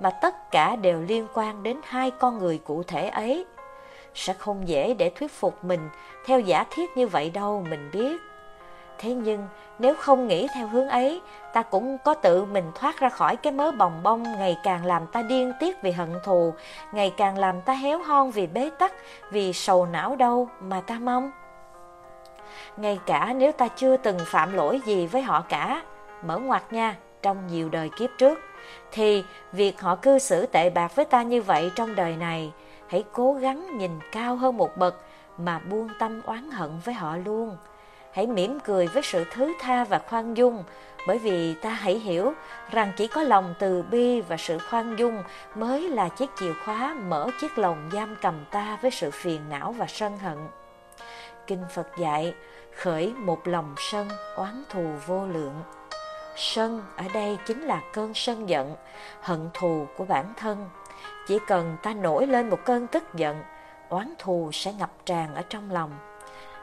mà 0.00 0.10
tất 0.10 0.50
cả 0.50 0.76
đều 0.76 1.02
liên 1.02 1.26
quan 1.34 1.62
đến 1.62 1.80
hai 1.84 2.10
con 2.10 2.38
người 2.38 2.58
cụ 2.58 2.82
thể 2.82 3.08
ấy. 3.08 3.46
Sẽ 4.14 4.32
không 4.32 4.68
dễ 4.68 4.94
để 4.94 5.10
thuyết 5.10 5.32
phục 5.32 5.64
mình 5.64 5.88
theo 6.26 6.40
giả 6.40 6.64
thiết 6.70 6.96
như 6.96 7.06
vậy 7.06 7.30
đâu, 7.30 7.64
mình 7.70 7.90
biết. 7.92 8.29
Thế 9.02 9.14
nhưng, 9.14 9.46
nếu 9.78 9.94
không 9.94 10.26
nghĩ 10.26 10.48
theo 10.54 10.66
hướng 10.66 10.88
ấy, 10.88 11.20
ta 11.52 11.62
cũng 11.62 11.98
có 12.04 12.14
tự 12.14 12.44
mình 12.44 12.64
thoát 12.74 13.00
ra 13.00 13.08
khỏi 13.08 13.36
cái 13.36 13.52
mớ 13.52 13.70
bồng 13.70 14.02
bông 14.02 14.22
ngày 14.22 14.58
càng 14.62 14.84
làm 14.84 15.06
ta 15.06 15.22
điên 15.22 15.52
tiết 15.60 15.82
vì 15.82 15.90
hận 15.90 16.14
thù, 16.24 16.54
ngày 16.92 17.14
càng 17.16 17.38
làm 17.38 17.60
ta 17.60 17.72
héo 17.72 18.02
hon 18.02 18.30
vì 18.30 18.46
bế 18.46 18.70
tắc, 18.78 18.92
vì 19.30 19.52
sầu 19.52 19.86
não 19.86 20.16
đâu 20.16 20.48
mà 20.60 20.80
ta 20.80 20.98
mong. 20.98 21.30
Ngay 22.76 22.98
cả 23.06 23.34
nếu 23.36 23.52
ta 23.52 23.68
chưa 23.68 23.96
từng 23.96 24.18
phạm 24.26 24.52
lỗi 24.52 24.80
gì 24.86 25.06
với 25.06 25.22
họ 25.22 25.44
cả, 25.48 25.82
mở 26.22 26.38
ngoặt 26.38 26.72
nha, 26.72 26.96
trong 27.22 27.46
nhiều 27.46 27.68
đời 27.68 27.90
kiếp 27.98 28.10
trước, 28.18 28.38
thì 28.92 29.24
việc 29.52 29.80
họ 29.80 29.96
cư 29.96 30.18
xử 30.18 30.46
tệ 30.46 30.70
bạc 30.70 30.96
với 30.96 31.04
ta 31.04 31.22
như 31.22 31.42
vậy 31.42 31.70
trong 31.74 31.94
đời 31.94 32.16
này, 32.16 32.52
hãy 32.88 33.04
cố 33.12 33.32
gắng 33.32 33.78
nhìn 33.78 33.90
cao 34.12 34.36
hơn 34.36 34.56
một 34.56 34.76
bậc 34.76 34.94
mà 35.38 35.58
buông 35.58 35.88
tâm 35.98 36.20
oán 36.26 36.50
hận 36.50 36.70
với 36.84 36.94
họ 36.94 37.16
luôn. 37.16 37.56
Hãy 38.12 38.26
mỉm 38.26 38.60
cười 38.60 38.86
với 38.86 39.02
sự 39.02 39.24
thứ 39.32 39.52
tha 39.60 39.84
và 39.84 39.98
khoan 39.98 40.34
dung, 40.34 40.64
bởi 41.06 41.18
vì 41.18 41.54
ta 41.54 41.70
hãy 41.70 41.94
hiểu 41.94 42.32
rằng 42.70 42.92
chỉ 42.96 43.06
có 43.06 43.22
lòng 43.22 43.54
từ 43.58 43.82
bi 43.82 44.20
và 44.20 44.36
sự 44.36 44.58
khoan 44.70 44.96
dung 44.96 45.22
mới 45.54 45.88
là 45.88 46.08
chiếc 46.08 46.30
chìa 46.38 46.52
khóa 46.64 46.94
mở 46.94 47.30
chiếc 47.40 47.58
lồng 47.58 47.90
giam 47.92 48.16
cầm 48.22 48.44
ta 48.50 48.78
với 48.82 48.90
sự 48.90 49.10
phiền 49.10 49.40
não 49.48 49.72
và 49.72 49.86
sân 49.88 50.18
hận. 50.18 50.38
Kinh 51.46 51.64
Phật 51.74 51.88
dạy, 51.98 52.34
khởi 52.76 53.14
một 53.16 53.48
lòng 53.48 53.74
sân, 53.78 54.08
oán 54.36 54.64
thù 54.68 54.92
vô 55.06 55.26
lượng. 55.26 55.62
Sân 56.36 56.82
ở 56.96 57.04
đây 57.14 57.38
chính 57.46 57.62
là 57.62 57.82
cơn 57.92 58.14
sân 58.14 58.48
giận, 58.48 58.76
hận 59.20 59.50
thù 59.54 59.86
của 59.96 60.04
bản 60.04 60.34
thân. 60.36 60.68
Chỉ 61.26 61.38
cần 61.46 61.76
ta 61.82 61.94
nổi 61.94 62.26
lên 62.26 62.50
một 62.50 62.58
cơn 62.64 62.86
tức 62.86 63.14
giận, 63.14 63.42
oán 63.88 64.14
thù 64.18 64.50
sẽ 64.52 64.72
ngập 64.72 64.90
tràn 65.06 65.34
ở 65.34 65.42
trong 65.48 65.70
lòng. 65.70 65.90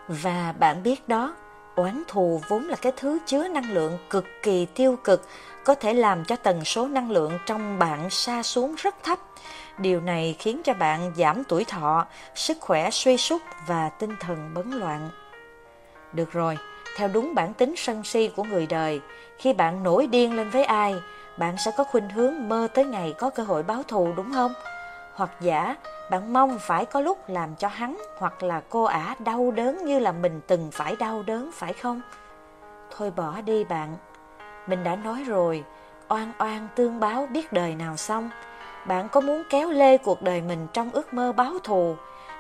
Và 0.07 0.53
bạn 0.59 0.83
biết 0.83 1.07
đó, 1.07 1.35
oán 1.75 2.03
thù 2.07 2.41
vốn 2.47 2.63
là 2.63 2.75
cái 2.75 2.91
thứ 2.97 3.19
chứa 3.25 3.47
năng 3.47 3.71
lượng 3.71 3.97
cực 4.09 4.25
kỳ 4.43 4.65
tiêu 4.65 4.97
cực, 5.03 5.27
có 5.63 5.75
thể 5.75 5.93
làm 5.93 6.25
cho 6.25 6.35
tần 6.35 6.65
số 6.65 6.87
năng 6.87 7.11
lượng 7.11 7.39
trong 7.45 7.79
bạn 7.79 8.09
sa 8.09 8.43
xuống 8.43 8.75
rất 8.77 8.95
thấp. 9.03 9.19
Điều 9.77 10.01
này 10.01 10.35
khiến 10.39 10.61
cho 10.63 10.73
bạn 10.73 11.13
giảm 11.17 11.43
tuổi 11.43 11.65
thọ, 11.65 12.05
sức 12.35 12.57
khỏe 12.61 12.91
suy 12.91 13.17
sút 13.17 13.41
và 13.67 13.89
tinh 13.89 14.15
thần 14.19 14.51
bấn 14.53 14.71
loạn. 14.71 15.09
Được 16.13 16.31
rồi, 16.31 16.57
theo 16.97 17.07
đúng 17.07 17.35
bản 17.35 17.53
tính 17.53 17.73
sân 17.77 18.03
si 18.03 18.31
của 18.35 18.43
người 18.43 18.67
đời, 18.67 19.01
khi 19.39 19.53
bạn 19.53 19.83
nổi 19.83 20.07
điên 20.07 20.35
lên 20.35 20.49
với 20.49 20.63
ai, 20.63 20.95
bạn 21.37 21.55
sẽ 21.57 21.71
có 21.77 21.83
khuynh 21.83 22.09
hướng 22.09 22.49
mơ 22.49 22.67
tới 22.73 22.85
ngày 22.85 23.13
có 23.17 23.29
cơ 23.29 23.43
hội 23.43 23.63
báo 23.63 23.83
thù 23.83 24.13
đúng 24.17 24.33
không? 24.33 24.53
Hoặc 25.17 25.31
giả, 25.39 25.75
bạn 26.09 26.33
mong 26.33 26.59
phải 26.59 26.85
có 26.85 27.01
lúc 27.01 27.17
làm 27.27 27.55
cho 27.55 27.67
hắn 27.67 27.97
hoặc 28.17 28.43
là 28.43 28.61
cô 28.69 28.83
ả 28.83 29.15
đau 29.19 29.51
đớn 29.51 29.85
như 29.85 29.99
là 29.99 30.11
mình 30.11 30.41
từng 30.47 30.71
phải 30.71 30.95
đau 30.95 31.23
đớn 31.23 31.51
phải 31.53 31.73
không? 31.73 32.01
Thôi 32.97 33.11
bỏ 33.15 33.41
đi 33.41 33.63
bạn. 33.63 33.97
Mình 34.67 34.83
đã 34.83 34.95
nói 34.95 35.23
rồi, 35.27 35.63
oan 36.09 36.31
oan 36.39 36.67
tương 36.75 36.99
báo 36.99 37.27
biết 37.31 37.53
đời 37.53 37.75
nào 37.75 37.97
xong. 37.97 38.29
Bạn 38.85 39.09
có 39.09 39.21
muốn 39.21 39.43
kéo 39.49 39.69
lê 39.69 39.97
cuộc 39.97 40.21
đời 40.21 40.41
mình 40.41 40.67
trong 40.73 40.89
ước 40.91 41.13
mơ 41.13 41.31
báo 41.31 41.53
thù, 41.63 41.95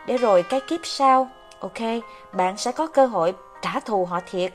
để 0.05 0.17
rồi 0.17 0.43
cái 0.43 0.61
kiếp 0.67 0.79
sau, 0.83 1.27
ok, 1.59 1.79
bạn 2.31 2.57
sẽ 2.57 2.71
có 2.71 2.87
cơ 2.87 3.05
hội 3.05 3.33
trả 3.61 3.79
thù 3.79 4.05
họ 4.05 4.19
thiệt. 4.29 4.53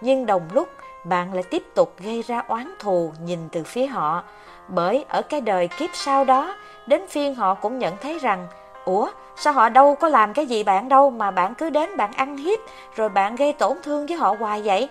Nhưng 0.00 0.26
đồng 0.26 0.48
lúc 0.52 0.68
bạn 1.08 1.34
lại 1.34 1.42
tiếp 1.42 1.62
tục 1.74 1.94
gây 1.98 2.22
ra 2.22 2.42
oán 2.48 2.74
thù 2.78 3.12
nhìn 3.24 3.48
từ 3.52 3.62
phía 3.64 3.86
họ, 3.86 4.22
bởi 4.68 5.04
ở 5.08 5.22
cái 5.22 5.40
đời 5.40 5.68
kiếp 5.68 5.90
sau 5.92 6.24
đó, 6.24 6.56
đến 6.86 7.06
phiên 7.08 7.34
họ 7.34 7.54
cũng 7.54 7.78
nhận 7.78 7.96
thấy 7.96 8.18
rằng, 8.18 8.48
Ủa, 8.84 9.10
sao 9.36 9.52
họ 9.52 9.68
đâu 9.68 9.94
có 9.94 10.08
làm 10.08 10.34
cái 10.34 10.46
gì 10.46 10.64
bạn 10.64 10.88
đâu 10.88 11.10
mà 11.10 11.30
bạn 11.30 11.54
cứ 11.54 11.70
đến 11.70 11.96
bạn 11.96 12.12
ăn 12.12 12.36
hiếp, 12.36 12.58
rồi 12.96 13.08
bạn 13.08 13.36
gây 13.36 13.52
tổn 13.52 13.76
thương 13.82 14.06
với 14.06 14.16
họ 14.16 14.34
hoài 14.38 14.62
vậy? 14.62 14.88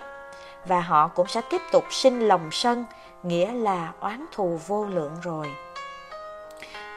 Và 0.66 0.80
họ 0.80 1.08
cũng 1.08 1.26
sẽ 1.26 1.40
tiếp 1.50 1.60
tục 1.72 1.84
sinh 1.90 2.28
lòng 2.28 2.48
sân, 2.50 2.84
nghĩa 3.22 3.52
là 3.52 3.92
oán 4.00 4.26
thù 4.32 4.60
vô 4.66 4.84
lượng 4.84 5.16
rồi. 5.22 5.46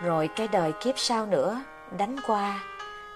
Rồi 0.02 0.30
cái 0.36 0.48
đời 0.48 0.72
kiếp 0.72 1.00
sau 1.00 1.26
nữa, 1.26 1.62
đánh 1.98 2.16
qua. 2.28 2.60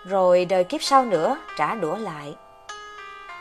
Rồi 0.05 0.45
đời 0.45 0.63
kiếp 0.63 0.81
sau 0.83 1.05
nữa, 1.05 1.38
trả 1.57 1.75
đũa 1.75 1.95
lại. 1.95 2.35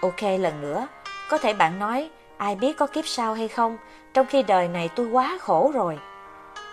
Ok 0.01 0.23
lần 0.23 0.61
nữa, 0.61 0.87
có 1.29 1.39
thể 1.39 1.53
bạn 1.53 1.79
nói, 1.79 2.11
ai 2.45 2.55
biết 2.55 2.77
có 2.77 2.87
kiếp 2.87 3.07
sau 3.07 3.35
hay 3.35 3.49
không, 3.49 3.77
trong 4.15 4.27
khi 4.27 4.43
đời 4.43 4.69
này 4.69 4.89
tôi 4.97 5.07
quá 5.07 5.39
khổ 5.41 5.71
rồi. 5.75 5.99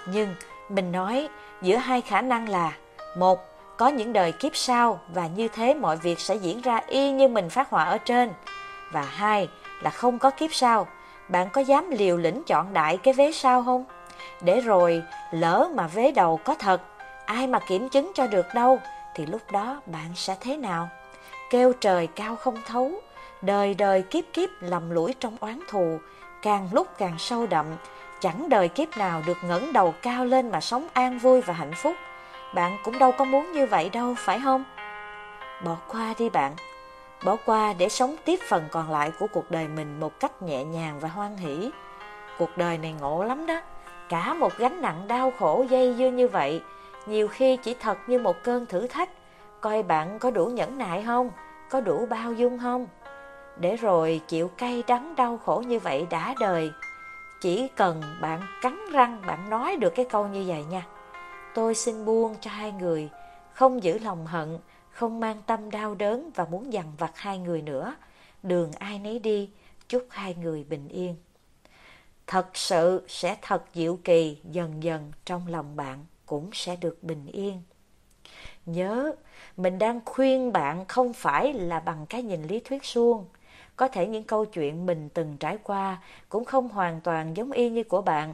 Nhưng 0.05 0.35
mình 0.69 0.91
nói 0.91 1.29
giữa 1.61 1.75
hai 1.75 2.01
khả 2.01 2.21
năng 2.21 2.49
là 2.49 2.73
một 3.17 3.39
có 3.77 3.87
những 3.87 4.13
đời 4.13 4.31
kiếp 4.31 4.55
sau 4.55 4.99
và 5.13 5.27
như 5.27 5.47
thế 5.47 5.73
mọi 5.73 5.97
việc 5.97 6.19
sẽ 6.19 6.35
diễn 6.35 6.61
ra 6.61 6.81
y 6.87 7.11
như 7.11 7.27
mình 7.27 7.49
phát 7.49 7.69
họa 7.69 7.83
ở 7.83 7.97
trên. 7.97 8.31
Và 8.91 9.01
hai 9.01 9.49
là 9.81 9.89
không 9.89 10.19
có 10.19 10.29
kiếp 10.29 10.53
sau, 10.53 10.87
bạn 11.27 11.49
có 11.49 11.61
dám 11.61 11.91
liều 11.91 12.17
lĩnh 12.17 12.43
chọn 12.47 12.73
đại 12.73 12.97
cái 12.97 13.13
vế 13.13 13.31
sau 13.31 13.63
không? 13.63 13.85
Để 14.41 14.61
rồi 14.61 15.03
lỡ 15.31 15.69
mà 15.75 15.87
vế 15.87 16.11
đầu 16.11 16.39
có 16.43 16.55
thật, 16.55 16.81
ai 17.25 17.47
mà 17.47 17.59
kiểm 17.59 17.89
chứng 17.89 18.11
cho 18.15 18.27
được 18.27 18.45
đâu, 18.55 18.79
thì 19.15 19.25
lúc 19.25 19.41
đó 19.51 19.81
bạn 19.85 20.07
sẽ 20.15 20.35
thế 20.39 20.57
nào? 20.57 20.89
Kêu 21.49 21.73
trời 21.81 22.07
cao 22.07 22.35
không 22.35 22.57
thấu, 22.65 22.91
đời 23.41 23.73
đời 23.73 24.01
kiếp 24.01 24.23
kiếp 24.33 24.49
lầm 24.59 24.89
lũi 24.89 25.15
trong 25.19 25.37
oán 25.39 25.59
thù, 25.67 25.99
càng 26.41 26.69
lúc 26.71 26.87
càng 26.97 27.15
sâu 27.17 27.47
đậm, 27.47 27.65
chẳng 28.19 28.49
đời 28.49 28.67
kiếp 28.67 28.97
nào 28.97 29.21
được 29.27 29.37
ngẩng 29.43 29.73
đầu 29.73 29.93
cao 30.01 30.25
lên 30.25 30.51
mà 30.51 30.61
sống 30.61 30.87
an 30.93 31.19
vui 31.19 31.41
và 31.41 31.53
hạnh 31.53 31.73
phúc. 31.75 31.95
Bạn 32.55 32.77
cũng 32.83 32.99
đâu 32.99 33.11
có 33.11 33.25
muốn 33.25 33.51
như 33.51 33.65
vậy 33.65 33.89
đâu, 33.89 34.15
phải 34.17 34.39
không? 34.43 34.63
Bỏ 35.65 35.75
qua 35.87 36.13
đi 36.17 36.29
bạn. 36.29 36.55
bỏ 37.25 37.35
qua 37.45 37.73
để 37.73 37.89
sống 37.89 38.15
tiếp 38.25 38.39
phần 38.49 38.67
còn 38.71 38.91
lại 38.91 39.11
của 39.19 39.27
cuộc 39.33 39.51
đời 39.51 39.67
mình 39.67 39.99
một 39.99 40.19
cách 40.19 40.41
nhẹ 40.41 40.63
nhàng 40.63 40.99
và 40.99 41.09
hoan 41.09 41.37
hỷ. 41.37 41.71
Cuộc 42.37 42.57
đời 42.57 42.77
này 42.77 42.95
ngộ 42.99 43.23
lắm 43.23 43.45
đó, 43.45 43.61
cả 44.09 44.33
một 44.33 44.57
gánh 44.57 44.81
nặng 44.81 45.07
đau 45.07 45.33
khổ 45.39 45.65
dây 45.69 45.95
dưa 45.97 46.09
như 46.09 46.27
vậy, 46.27 46.61
nhiều 47.05 47.27
khi 47.27 47.57
chỉ 47.57 47.75
thật 47.79 47.97
như 48.07 48.19
một 48.19 48.35
cơn 48.43 48.65
thử 48.65 48.87
thách, 48.87 49.09
coi 49.61 49.83
bạn 49.83 50.19
có 50.19 50.31
đủ 50.31 50.45
nhẫn 50.45 50.77
nại 50.77 51.03
không, 51.03 51.31
có 51.69 51.81
đủ 51.81 52.05
bao 52.09 52.33
dung 52.33 52.59
không. 52.59 52.87
Để 53.59 53.75
rồi 53.75 54.21
chịu 54.27 54.47
cay 54.47 54.83
đắng 54.87 55.15
đau 55.15 55.37
khổ 55.37 55.63
như 55.67 55.79
vậy 55.79 56.07
đã 56.09 56.35
đời. 56.39 56.71
Chỉ 57.41 57.67
cần 57.75 58.01
bạn 58.21 58.41
cắn 58.61 58.79
răng 58.91 59.21
bạn 59.27 59.49
nói 59.49 59.75
được 59.75 59.93
cái 59.95 60.05
câu 60.05 60.27
như 60.27 60.43
vậy 60.47 60.63
nha. 60.63 60.87
Tôi 61.55 61.75
xin 61.75 62.05
buông 62.05 62.35
cho 62.41 62.51
hai 62.51 62.71
người, 62.71 63.09
không 63.53 63.83
giữ 63.83 63.99
lòng 63.99 64.25
hận, 64.25 64.57
không 64.91 65.19
mang 65.19 65.41
tâm 65.45 65.71
đau 65.71 65.95
đớn 65.95 66.29
và 66.35 66.45
muốn 66.45 66.73
dằn 66.73 66.85
vặt 66.97 67.11
hai 67.15 67.39
người 67.39 67.61
nữa. 67.61 67.95
Đường 68.43 68.71
ai 68.71 68.99
nấy 68.99 69.19
đi, 69.19 69.49
chúc 69.87 70.05
hai 70.09 70.35
người 70.35 70.63
bình 70.63 70.87
yên. 70.87 71.15
Thật 72.27 72.47
sự 72.53 73.05
sẽ 73.07 73.37
thật 73.41 73.63
diệu 73.73 73.99
kỳ, 74.03 74.37
dần 74.43 74.83
dần 74.83 75.11
trong 75.25 75.47
lòng 75.47 75.75
bạn 75.75 76.05
cũng 76.25 76.49
sẽ 76.53 76.75
được 76.75 77.03
bình 77.03 77.25
yên. 77.25 77.61
Nhớ, 78.65 79.11
mình 79.57 79.79
đang 79.79 79.99
khuyên 80.05 80.51
bạn 80.51 80.85
không 80.87 81.13
phải 81.13 81.53
là 81.53 81.79
bằng 81.79 82.05
cái 82.05 82.23
nhìn 82.23 82.43
lý 82.43 82.59
thuyết 82.59 82.85
suông. 82.85 83.25
Có 83.75 83.87
thể 83.87 84.07
những 84.07 84.23
câu 84.23 84.45
chuyện 84.45 84.85
mình 84.85 85.09
từng 85.13 85.37
trải 85.37 85.57
qua 85.63 85.97
cũng 86.29 86.45
không 86.45 86.69
hoàn 86.69 87.01
toàn 87.01 87.37
giống 87.37 87.51
y 87.51 87.69
như 87.69 87.83
của 87.83 88.01
bạn. 88.01 88.33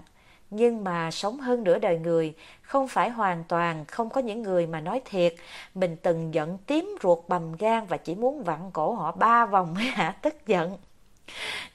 Nhưng 0.50 0.84
mà 0.84 1.12
sống 1.12 1.40
hơn 1.40 1.64
nửa 1.64 1.80
đời 1.80 2.00
người, 2.00 2.34
không 2.62 2.88
phải 2.88 3.10
hoàn 3.10 3.44
toàn 3.44 3.86
không 3.86 4.10
có 4.10 4.22
những 4.22 4.44
người 4.44 4.68
mà 4.68 4.80
nói 4.80 5.02
thiệt. 5.06 5.36
Mình 5.76 5.96
từng 6.02 6.34
giận 6.34 6.58
tím 6.58 6.96
ruột 7.04 7.20
bầm 7.28 7.56
gan 7.60 7.86
và 7.86 7.98
chỉ 7.98 8.16
muốn 8.16 8.44
vặn 8.44 8.60
cổ 8.74 8.94
họ 8.94 9.12
ba 9.12 9.46
vòng 9.46 9.74
mới 9.74 9.84
hả 9.84 10.16
tức 10.22 10.48
giận. 10.48 10.78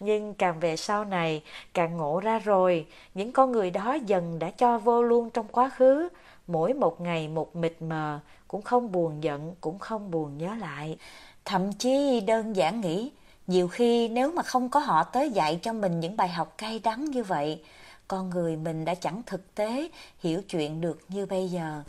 Nhưng 0.00 0.35
càng 0.35 0.61
về 0.61 0.76
sau 0.76 1.04
này, 1.04 1.42
càng 1.75 1.97
ngộ 1.97 2.21
ra 2.21 2.38
rồi, 2.38 2.87
những 3.14 3.33
con 3.33 3.52
người 3.52 3.71
đó 3.71 3.97
dần 4.07 4.38
đã 4.38 4.50
cho 4.50 4.78
vô 4.78 5.02
luôn 5.02 5.31
trong 5.31 5.47
quá 5.52 5.69
khứ, 5.69 6.09
mỗi 6.47 6.75
một 6.75 7.00
ngày 7.00 7.28
một 7.28 7.57
mịt 7.57 7.76
mờ, 7.81 8.21
cũng 8.49 8.62
không 8.62 8.92
buồn 8.92 9.23
giận, 9.23 9.54
cũng 9.61 9.78
không 9.78 10.11
buồn 10.11 10.38
nhớ 10.38 10.54
lại. 10.54 10.99
Thậm 11.45 11.73
chí 11.73 12.21
đơn 12.21 12.57
giản 12.57 12.81
nghĩ, 12.81 13.12
nhiều 13.46 13.68
khi 13.68 14.08
nếu 14.08 14.32
mà 14.32 14.42
không 14.42 14.68
có 14.68 14.80
họ 14.80 15.04
tới 15.04 15.30
dạy 15.30 15.58
cho 15.62 15.72
mình 15.72 16.00
những 16.00 16.16
bài 16.16 16.28
học 16.28 16.54
cay 16.58 16.78
đắng 16.78 17.04
như 17.04 17.22
vậy, 17.22 17.62
con 18.08 18.30
người 18.30 18.56
mình 18.56 18.84
đã 18.84 18.94
chẳng 18.94 19.22
thực 19.26 19.54
tế 19.54 19.88
hiểu 20.18 20.42
chuyện 20.49 20.80
được 20.80 21.00
như 21.08 21.26
bây 21.26 21.49
giờ. 21.49 21.82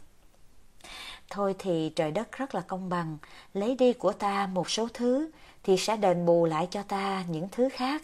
Thôi 1.29 1.55
thì 1.59 1.91
trời 1.95 2.11
đất 2.11 2.31
rất 2.31 2.55
là 2.55 2.61
công 2.61 2.89
bằng, 2.89 3.17
lấy 3.53 3.75
đi 3.75 3.93
của 3.93 4.11
ta 4.11 4.49
một 4.53 4.69
số 4.69 4.87
thứ 4.93 5.29
thì 5.63 5.77
sẽ 5.77 5.97
đền 5.97 6.25
bù 6.25 6.45
lại 6.45 6.67
cho 6.71 6.83
ta 6.83 7.23
những 7.27 7.47
thứ 7.51 7.69
khác. 7.69 8.01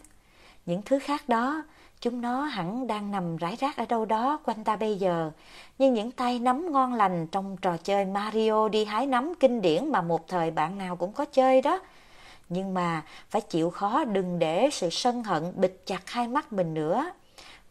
Những 0.66 0.82
thứ 0.82 1.00
khác 1.00 1.30
đó, 1.30 1.64
chúng 2.02 2.22
nó 2.22 2.42
hẳn 2.42 2.88
đang 2.88 3.12
nằm 3.12 3.38
rải 3.38 3.56
rác 3.56 3.78
ở 3.78 3.86
đâu 3.86 4.06
đó 4.06 4.40
quanh 4.46 4.64
ta 4.64 4.76
bây 4.76 4.96
giờ, 4.96 5.32
như 5.78 5.92
những 5.92 6.12
tay 6.12 6.40
nắm 6.40 6.72
ngon 6.72 6.94
lành 6.94 7.28
trong 7.28 7.58
trò 7.58 7.78
chơi 7.78 8.06
Mario 8.06 8.70
đi 8.70 8.86
hái 8.86 9.08
nắm 9.08 9.34
kinh 9.40 9.62
điển 9.62 9.92
mà 9.92 10.02
một 10.02 10.28
thời 10.28 10.52
bạn 10.52 10.78
nào 10.78 10.96
cũng 10.96 11.14
có 11.14 11.26
chơi 11.26 11.62
đó. 11.62 11.80
Nhưng 12.50 12.74
mà 12.74 13.06
phải 13.30 13.42
chịu 13.42 13.70
khó 13.70 14.04
đừng 14.04 14.40
để 14.40 14.70
sự 14.72 14.90
sân 14.90 15.24
hận 15.24 15.54
bịt 15.56 15.82
chặt 15.86 16.10
hai 16.10 16.28
mắt 16.28 16.54
mình 16.54 16.74
nữa. 16.74 17.12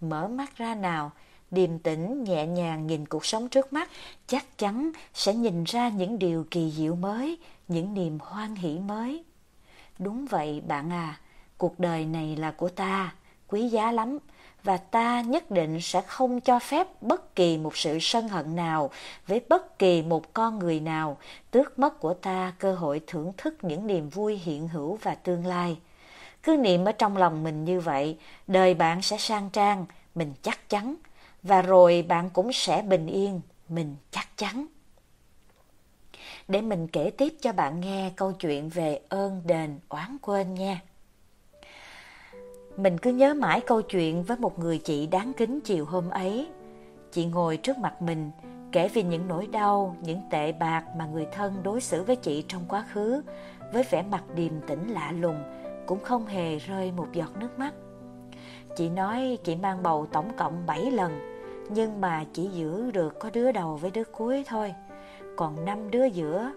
Mở 0.01 0.29
mắt 0.29 0.57
ra 0.57 0.75
nào, 0.75 1.11
điềm 1.51 1.79
tĩnh 1.79 2.25
nhẹ 2.25 2.47
nhàng 2.47 2.87
nhìn 2.87 3.07
cuộc 3.07 3.27
sống 3.27 3.49
trước 3.49 3.73
mắt, 3.73 3.91
chắc 4.27 4.59
chắn 4.59 4.91
sẽ 5.15 5.35
nhìn 5.35 5.65
ra 5.65 5.89
những 5.89 6.19
điều 6.19 6.47
kỳ 6.51 6.71
diệu 6.71 6.95
mới, 6.95 7.39
những 7.69 7.95
niềm 7.95 8.19
hoan 8.21 8.55
hỷ 8.55 8.79
mới. 8.79 9.25
Đúng 9.99 10.27
vậy 10.27 10.63
bạn 10.69 10.93
à, 10.93 11.21
cuộc 11.59 11.81
đời 11.81 12.05
này 12.05 12.37
là 12.37 12.51
của 12.51 12.69
ta, 12.69 13.15
quý 13.49 13.69
giá 13.69 13.93
lắm, 13.93 14.19
và 14.63 14.77
ta 14.77 15.21
nhất 15.21 15.51
định 15.51 15.81
sẽ 15.81 16.01
không 16.01 16.41
cho 16.41 16.59
phép 16.59 16.87
bất 17.01 17.37
kỳ 17.37 17.59
một 17.59 17.77
sự 17.77 17.99
sân 18.01 18.29
hận 18.29 18.57
nào 18.57 18.91
với 19.27 19.41
bất 19.49 19.79
kỳ 19.79 20.03
một 20.03 20.35
con 20.35 20.59
người 20.59 20.81
nào 20.81 21.17
tước 21.51 21.79
mất 21.79 22.01
của 22.01 22.15
ta 22.15 22.53
cơ 22.59 22.75
hội 22.75 23.01
thưởng 23.07 23.33
thức 23.37 23.55
những 23.63 23.87
niềm 23.87 24.09
vui 24.09 24.37
hiện 24.37 24.69
hữu 24.69 24.99
và 25.03 25.15
tương 25.15 25.47
lai. 25.47 25.79
Cứ 26.43 26.57
niệm 26.57 26.85
ở 26.85 26.93
trong 26.93 27.17
lòng 27.17 27.45
mình 27.45 27.65
như 27.65 27.81
vậy, 27.81 28.19
đời 28.47 28.75
bạn 28.75 29.03
sẽ 29.03 29.19
sang 29.19 29.51
trang, 29.51 29.87
mình 30.15 30.33
chắc 30.43 30.69
chắn, 30.69 30.95
và 31.43 31.63
rồi 31.63 32.05
bạn 32.09 32.31
cũng 32.31 32.53
sẽ 32.53 32.83
bình 32.83 33.07
yên, 33.07 33.41
mình 33.69 33.97
chắc 34.11 34.37
chắn. 34.37 34.67
Để 36.49 36.61
mình 36.61 36.89
kể 36.89 37.11
tiếp 37.17 37.35
cho 37.41 37.53
bạn 37.53 37.81
nghe 37.81 38.11
câu 38.17 38.33
chuyện 38.33 38.69
về 38.69 39.01
ơn 39.09 39.43
đền 39.45 39.79
oán 39.89 40.17
quên 40.23 40.55
nha. 40.55 40.81
Mình 42.79 42.99
cứ 42.99 43.11
nhớ 43.11 43.35
mãi 43.35 43.61
câu 43.61 43.83
chuyện 43.83 44.23
với 44.23 44.37
một 44.37 44.59
người 44.59 44.79
chị 44.79 45.07
đáng 45.07 45.33
kính 45.37 45.61
chiều 45.61 45.85
hôm 45.85 46.11
ấy. 46.11 46.49
Chị 47.13 47.25
ngồi 47.25 47.57
trước 47.57 47.79
mặt 47.79 48.03
mình, 48.03 48.31
kể 48.73 48.89
về 48.89 49.03
những 49.03 49.29
nỗi 49.29 49.47
đau, 49.47 49.97
những 50.03 50.21
tệ 50.31 50.53
bạc 50.53 50.85
mà 50.97 51.07
người 51.07 51.27
thân 51.33 51.55
đối 51.63 51.81
xử 51.81 52.03
với 52.03 52.17
chị 52.17 52.45
trong 52.49 52.63
quá 52.69 52.85
khứ, 52.93 53.23
với 53.73 53.83
vẻ 53.91 54.05
mặt 54.11 54.25
điềm 54.35 54.53
tĩnh 54.67 54.89
lạ 54.89 55.13
lùng, 55.21 55.37
cũng 55.87 56.01
không 56.05 56.27
hề 56.27 56.59
rơi 56.59 56.93
một 56.93 57.07
giọt 57.13 57.31
nước 57.41 57.59
mắt. 57.59 57.75
Chị 58.77 58.89
nói 58.89 59.39
chị 59.45 59.57
mang 59.57 59.83
bầu 59.83 60.07
tổng 60.13 60.37
cộng 60.37 60.67
7 60.67 60.91
lần, 60.91 61.13
nhưng 61.71 62.01
mà 62.01 62.25
chỉ 62.33 62.47
giữ 62.47 62.91
được 62.91 63.19
có 63.19 63.31
đứa 63.31 63.53
đầu 63.53 63.77
với 63.77 63.91
đứa 63.91 64.05
cuối 64.05 64.45
thôi. 64.47 64.75
Còn 65.37 65.65
năm 65.65 65.91
đứa 65.91 66.05
giữa, 66.05 66.53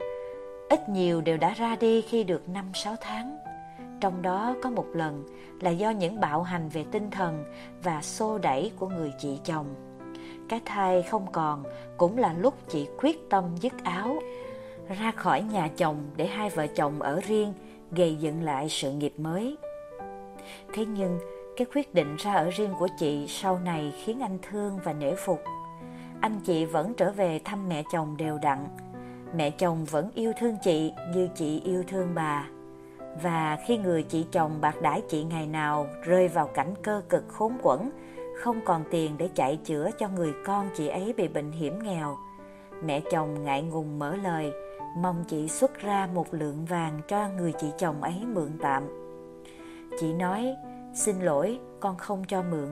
ít 0.69 0.89
nhiều 0.89 1.21
đều 1.21 1.37
đã 1.37 1.53
ra 1.53 1.75
đi 1.75 2.01
khi 2.01 2.23
được 2.23 2.41
5-6 2.73 2.95
tháng. 3.01 3.37
Trong 4.01 4.21
đó 4.21 4.55
có 4.61 4.69
một 4.69 4.85
lần 4.93 5.23
là 5.59 5.71
do 5.71 5.89
những 5.89 6.19
bạo 6.19 6.43
hành 6.43 6.69
về 6.69 6.85
tinh 6.91 7.11
thần 7.11 7.43
và 7.83 8.01
xô 8.01 8.37
đẩy 8.37 8.71
của 8.79 8.87
người 8.87 9.13
chị 9.19 9.39
chồng. 9.45 9.65
Cái 10.49 10.61
thai 10.65 11.03
không 11.03 11.31
còn 11.31 11.63
cũng 11.97 12.17
là 12.17 12.33
lúc 12.33 12.53
chị 12.69 12.87
quyết 12.97 13.29
tâm 13.29 13.43
dứt 13.61 13.83
áo, 13.83 14.19
ra 14.99 15.11
khỏi 15.11 15.41
nhà 15.41 15.69
chồng 15.77 15.97
để 16.15 16.27
hai 16.27 16.49
vợ 16.49 16.67
chồng 16.67 17.01
ở 17.01 17.21
riêng, 17.27 17.53
gây 17.91 18.15
dựng 18.15 18.43
lại 18.43 18.69
sự 18.69 18.91
nghiệp 18.91 19.13
mới. 19.17 19.57
Thế 20.73 20.85
nhưng, 20.85 21.19
cái 21.57 21.67
quyết 21.75 21.93
định 21.93 22.15
ra 22.15 22.33
ở 22.33 22.49
riêng 22.49 22.73
của 22.79 22.87
chị 22.99 23.25
sau 23.27 23.59
này 23.59 23.93
khiến 24.03 24.19
anh 24.19 24.37
thương 24.41 24.79
và 24.83 24.93
nể 24.93 25.15
phục. 25.15 25.43
Anh 26.21 26.39
chị 26.45 26.65
vẫn 26.65 26.93
trở 26.93 27.11
về 27.11 27.41
thăm 27.43 27.69
mẹ 27.69 27.83
chồng 27.91 28.17
đều 28.17 28.37
đặn. 28.41 28.67
Mẹ 29.35 29.49
chồng 29.49 29.85
vẫn 29.85 30.11
yêu 30.13 30.31
thương 30.39 30.55
chị 30.63 30.93
như 31.13 31.29
chị 31.35 31.61
yêu 31.65 31.83
thương 31.87 32.15
bà. 32.15 32.47
Và 33.21 33.57
khi 33.67 33.77
người 33.77 34.03
chị 34.03 34.25
chồng 34.31 34.61
bạc 34.61 34.81
đãi 34.81 35.01
chị 35.09 35.23
ngày 35.23 35.47
nào 35.47 35.87
rơi 36.03 36.27
vào 36.27 36.47
cảnh 36.47 36.73
cơ 36.83 37.01
cực 37.09 37.23
khốn 37.27 37.57
quẫn, 37.63 37.91
không 38.41 38.61
còn 38.65 38.83
tiền 38.91 39.17
để 39.17 39.29
chạy 39.35 39.59
chữa 39.63 39.89
cho 39.99 40.07
người 40.07 40.33
con 40.45 40.69
chị 40.77 40.87
ấy 40.87 41.13
bị 41.17 41.27
bệnh 41.27 41.51
hiểm 41.51 41.79
nghèo, 41.83 42.17
mẹ 42.83 43.01
chồng 43.11 43.43
ngại 43.43 43.61
ngùng 43.61 43.99
mở 43.99 44.15
lời, 44.15 44.51
mong 44.97 45.23
chị 45.27 45.47
xuất 45.47 45.79
ra 45.79 46.07
một 46.13 46.33
lượng 46.33 46.65
vàng 46.65 47.01
cho 47.07 47.29
người 47.37 47.53
chị 47.61 47.67
chồng 47.77 48.01
ấy 48.01 48.15
mượn 48.33 48.51
tạm. 48.61 48.83
Chị 49.99 50.13
nói, 50.13 50.55
xin 50.93 51.19
lỗi, 51.19 51.59
con 51.79 51.97
không 51.97 52.23
cho 52.27 52.43
mượn, 52.51 52.69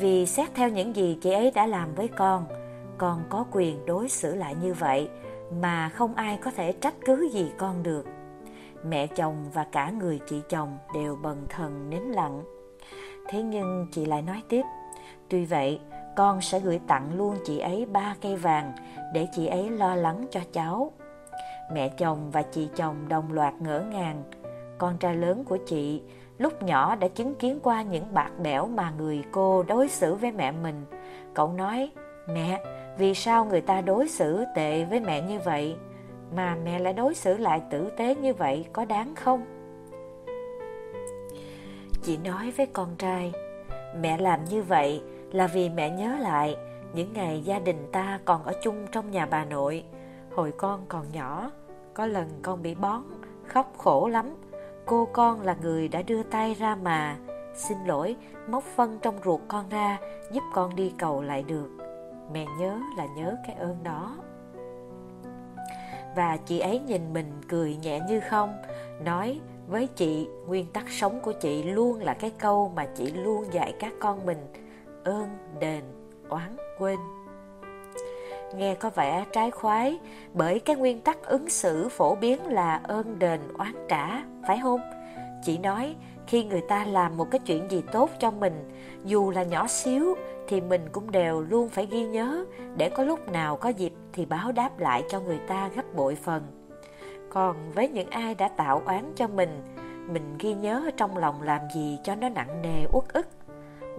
vì 0.00 0.26
xét 0.26 0.54
theo 0.54 0.68
những 0.68 0.96
gì 0.96 1.18
chị 1.22 1.32
ấy 1.32 1.50
đã 1.50 1.66
làm 1.66 1.94
với 1.94 2.08
con, 2.08 2.46
con 2.98 3.22
có 3.30 3.44
quyền 3.52 3.86
đối 3.86 4.08
xử 4.08 4.34
lại 4.34 4.54
như 4.62 4.74
vậy 4.74 5.08
mà 5.60 5.88
không 5.88 6.14
ai 6.14 6.38
có 6.42 6.50
thể 6.50 6.72
trách 6.72 6.94
cứ 7.04 7.28
gì 7.32 7.52
con 7.58 7.82
được. 7.82 8.06
Mẹ 8.88 9.06
chồng 9.06 9.50
và 9.52 9.66
cả 9.72 9.90
người 9.90 10.20
chị 10.26 10.42
chồng 10.48 10.78
đều 10.94 11.16
bần 11.22 11.46
thần 11.48 11.90
nín 11.90 12.02
lặng. 12.02 12.42
Thế 13.28 13.42
nhưng 13.42 13.86
chị 13.92 14.04
lại 14.04 14.22
nói 14.22 14.42
tiếp, 14.48 14.62
tuy 15.28 15.44
vậy 15.44 15.80
con 16.16 16.40
sẽ 16.40 16.60
gửi 16.60 16.80
tặng 16.86 17.16
luôn 17.16 17.36
chị 17.44 17.58
ấy 17.58 17.86
ba 17.86 18.14
cây 18.20 18.36
vàng 18.36 18.72
để 19.12 19.26
chị 19.32 19.46
ấy 19.46 19.70
lo 19.70 19.94
lắng 19.94 20.26
cho 20.30 20.40
cháu. 20.52 20.92
Mẹ 21.72 21.88
chồng 21.88 22.30
và 22.30 22.42
chị 22.42 22.68
chồng 22.76 23.08
đồng 23.08 23.32
loạt 23.32 23.54
ngỡ 23.60 23.80
ngàng. 23.80 24.22
Con 24.78 24.98
trai 24.98 25.16
lớn 25.16 25.44
của 25.44 25.58
chị 25.66 26.02
lúc 26.38 26.62
nhỏ 26.62 26.96
đã 26.96 27.08
chứng 27.08 27.34
kiến 27.34 27.58
qua 27.62 27.82
những 27.82 28.14
bạc 28.14 28.30
bẽo 28.42 28.66
mà 28.66 28.92
người 28.98 29.24
cô 29.32 29.62
đối 29.62 29.88
xử 29.88 30.14
với 30.14 30.32
mẹ 30.32 30.52
mình. 30.52 30.84
Cậu 31.34 31.52
nói, 31.52 31.90
mẹ, 32.28 32.60
vì 32.98 33.14
sao 33.14 33.44
người 33.44 33.60
ta 33.60 33.80
đối 33.80 34.08
xử 34.08 34.44
tệ 34.54 34.84
với 34.84 35.00
mẹ 35.00 35.20
như 35.22 35.38
vậy? 35.44 35.76
Mà 36.36 36.56
mẹ 36.64 36.78
lại 36.78 36.92
đối 36.92 37.14
xử 37.14 37.36
lại 37.36 37.62
tử 37.70 37.90
tế 37.96 38.14
như 38.14 38.34
vậy 38.34 38.66
có 38.72 38.84
đáng 38.84 39.14
không? 39.14 39.44
Chị 42.02 42.18
nói 42.24 42.52
với 42.56 42.66
con 42.66 42.96
trai, 42.98 43.32
mẹ 44.00 44.18
làm 44.18 44.44
như 44.44 44.62
vậy 44.62 45.02
là 45.32 45.46
vì 45.46 45.70
mẹ 45.70 45.90
nhớ 45.90 46.16
lại 46.20 46.56
những 46.94 47.12
ngày 47.12 47.42
gia 47.44 47.58
đình 47.58 47.86
ta 47.92 48.20
còn 48.24 48.44
ở 48.44 48.52
chung 48.62 48.86
trong 48.92 49.10
nhà 49.10 49.26
bà 49.26 49.44
nội. 49.44 49.84
Hồi 50.36 50.52
con 50.58 50.84
còn 50.88 51.06
nhỏ, 51.12 51.50
có 51.94 52.06
lần 52.06 52.28
con 52.42 52.62
bị 52.62 52.74
bón, 52.74 53.02
khóc 53.46 53.72
khổ 53.78 54.08
lắm. 54.08 54.34
Cô 54.86 55.08
con 55.12 55.40
là 55.40 55.56
người 55.62 55.88
đã 55.88 56.02
đưa 56.02 56.22
tay 56.22 56.54
ra 56.54 56.74
mà, 56.74 57.16
xin 57.54 57.78
lỗi, 57.86 58.16
móc 58.48 58.64
phân 58.64 58.98
trong 59.02 59.18
ruột 59.24 59.40
con 59.48 59.68
ra, 59.68 59.98
giúp 60.32 60.42
con 60.54 60.76
đi 60.76 60.92
cầu 60.98 61.22
lại 61.22 61.42
được. 61.42 61.70
Mẹ 62.32 62.46
nhớ 62.58 62.78
là 62.96 63.06
nhớ 63.16 63.36
cái 63.46 63.56
ơn 63.56 63.76
đó 63.82 64.16
và 66.16 66.36
chị 66.36 66.58
ấy 66.58 66.78
nhìn 66.78 67.12
mình 67.12 67.32
cười 67.48 67.76
nhẹ 67.76 68.00
như 68.08 68.20
không, 68.30 68.62
nói 69.04 69.40
với 69.68 69.86
chị 69.86 70.28
nguyên 70.46 70.66
tắc 70.66 70.84
sống 70.90 71.20
của 71.20 71.32
chị 71.32 71.62
luôn 71.62 72.00
là 72.00 72.14
cái 72.14 72.32
câu 72.38 72.72
mà 72.76 72.86
chị 72.96 73.10
luôn 73.10 73.44
dạy 73.52 73.74
các 73.78 73.92
con 74.00 74.26
mình, 74.26 74.46
ơn 75.04 75.28
đền 75.60 75.82
oán 76.28 76.56
quên. 76.78 76.98
Nghe 78.56 78.74
có 78.74 78.90
vẻ 78.90 79.24
trái 79.32 79.50
khoái 79.50 79.98
bởi 80.34 80.60
cái 80.60 80.76
nguyên 80.76 81.00
tắc 81.00 81.22
ứng 81.22 81.48
xử 81.48 81.88
phổ 81.88 82.14
biến 82.14 82.46
là 82.46 82.80
ơn 82.84 83.18
đền 83.18 83.40
oán 83.58 83.86
trả, 83.88 84.22
phải 84.46 84.60
không? 84.62 84.80
Chị 85.44 85.58
nói 85.58 85.94
khi 86.26 86.44
người 86.44 86.62
ta 86.68 86.84
làm 86.84 87.16
một 87.16 87.30
cái 87.30 87.38
chuyện 87.46 87.70
gì 87.70 87.82
tốt 87.92 88.10
cho 88.18 88.30
mình, 88.30 88.70
dù 89.04 89.30
là 89.30 89.42
nhỏ 89.42 89.66
xíu 89.66 90.14
thì 90.52 90.60
mình 90.60 90.88
cũng 90.92 91.10
đều 91.10 91.40
luôn 91.40 91.68
phải 91.68 91.86
ghi 91.86 92.04
nhớ 92.04 92.44
để 92.76 92.88
có 92.88 93.04
lúc 93.04 93.28
nào 93.28 93.56
có 93.56 93.68
dịp 93.68 93.92
thì 94.12 94.26
báo 94.26 94.52
đáp 94.52 94.78
lại 94.78 95.04
cho 95.08 95.20
người 95.20 95.38
ta 95.38 95.70
gấp 95.76 95.94
bội 95.94 96.14
phần. 96.14 96.42
Còn 97.30 97.56
với 97.74 97.88
những 97.88 98.10
ai 98.10 98.34
đã 98.34 98.48
tạo 98.48 98.82
oán 98.86 99.12
cho 99.16 99.28
mình, 99.28 99.62
mình 100.08 100.36
ghi 100.38 100.54
nhớ 100.54 100.90
trong 100.96 101.16
lòng 101.16 101.42
làm 101.42 101.60
gì 101.74 101.98
cho 102.04 102.14
nó 102.14 102.28
nặng 102.28 102.62
nề 102.62 102.84
uất 102.92 103.12
ức. 103.12 103.26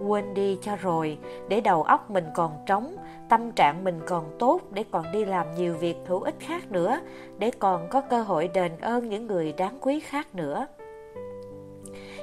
Quên 0.00 0.34
đi 0.34 0.58
cho 0.62 0.76
rồi, 0.76 1.18
để 1.48 1.60
đầu 1.60 1.82
óc 1.82 2.10
mình 2.10 2.26
còn 2.34 2.52
trống, 2.66 2.96
tâm 3.28 3.52
trạng 3.52 3.84
mình 3.84 4.00
còn 4.06 4.36
tốt 4.38 4.60
để 4.70 4.84
còn 4.90 5.12
đi 5.12 5.24
làm 5.24 5.54
nhiều 5.54 5.74
việc 5.74 5.96
hữu 6.06 6.20
ích 6.20 6.40
khác 6.40 6.72
nữa, 6.72 7.00
để 7.38 7.50
còn 7.58 7.88
có 7.88 8.00
cơ 8.00 8.22
hội 8.22 8.48
đền 8.54 8.72
ơn 8.80 9.08
những 9.08 9.26
người 9.26 9.52
đáng 9.52 9.78
quý 9.80 10.00
khác 10.00 10.34
nữa. 10.34 10.66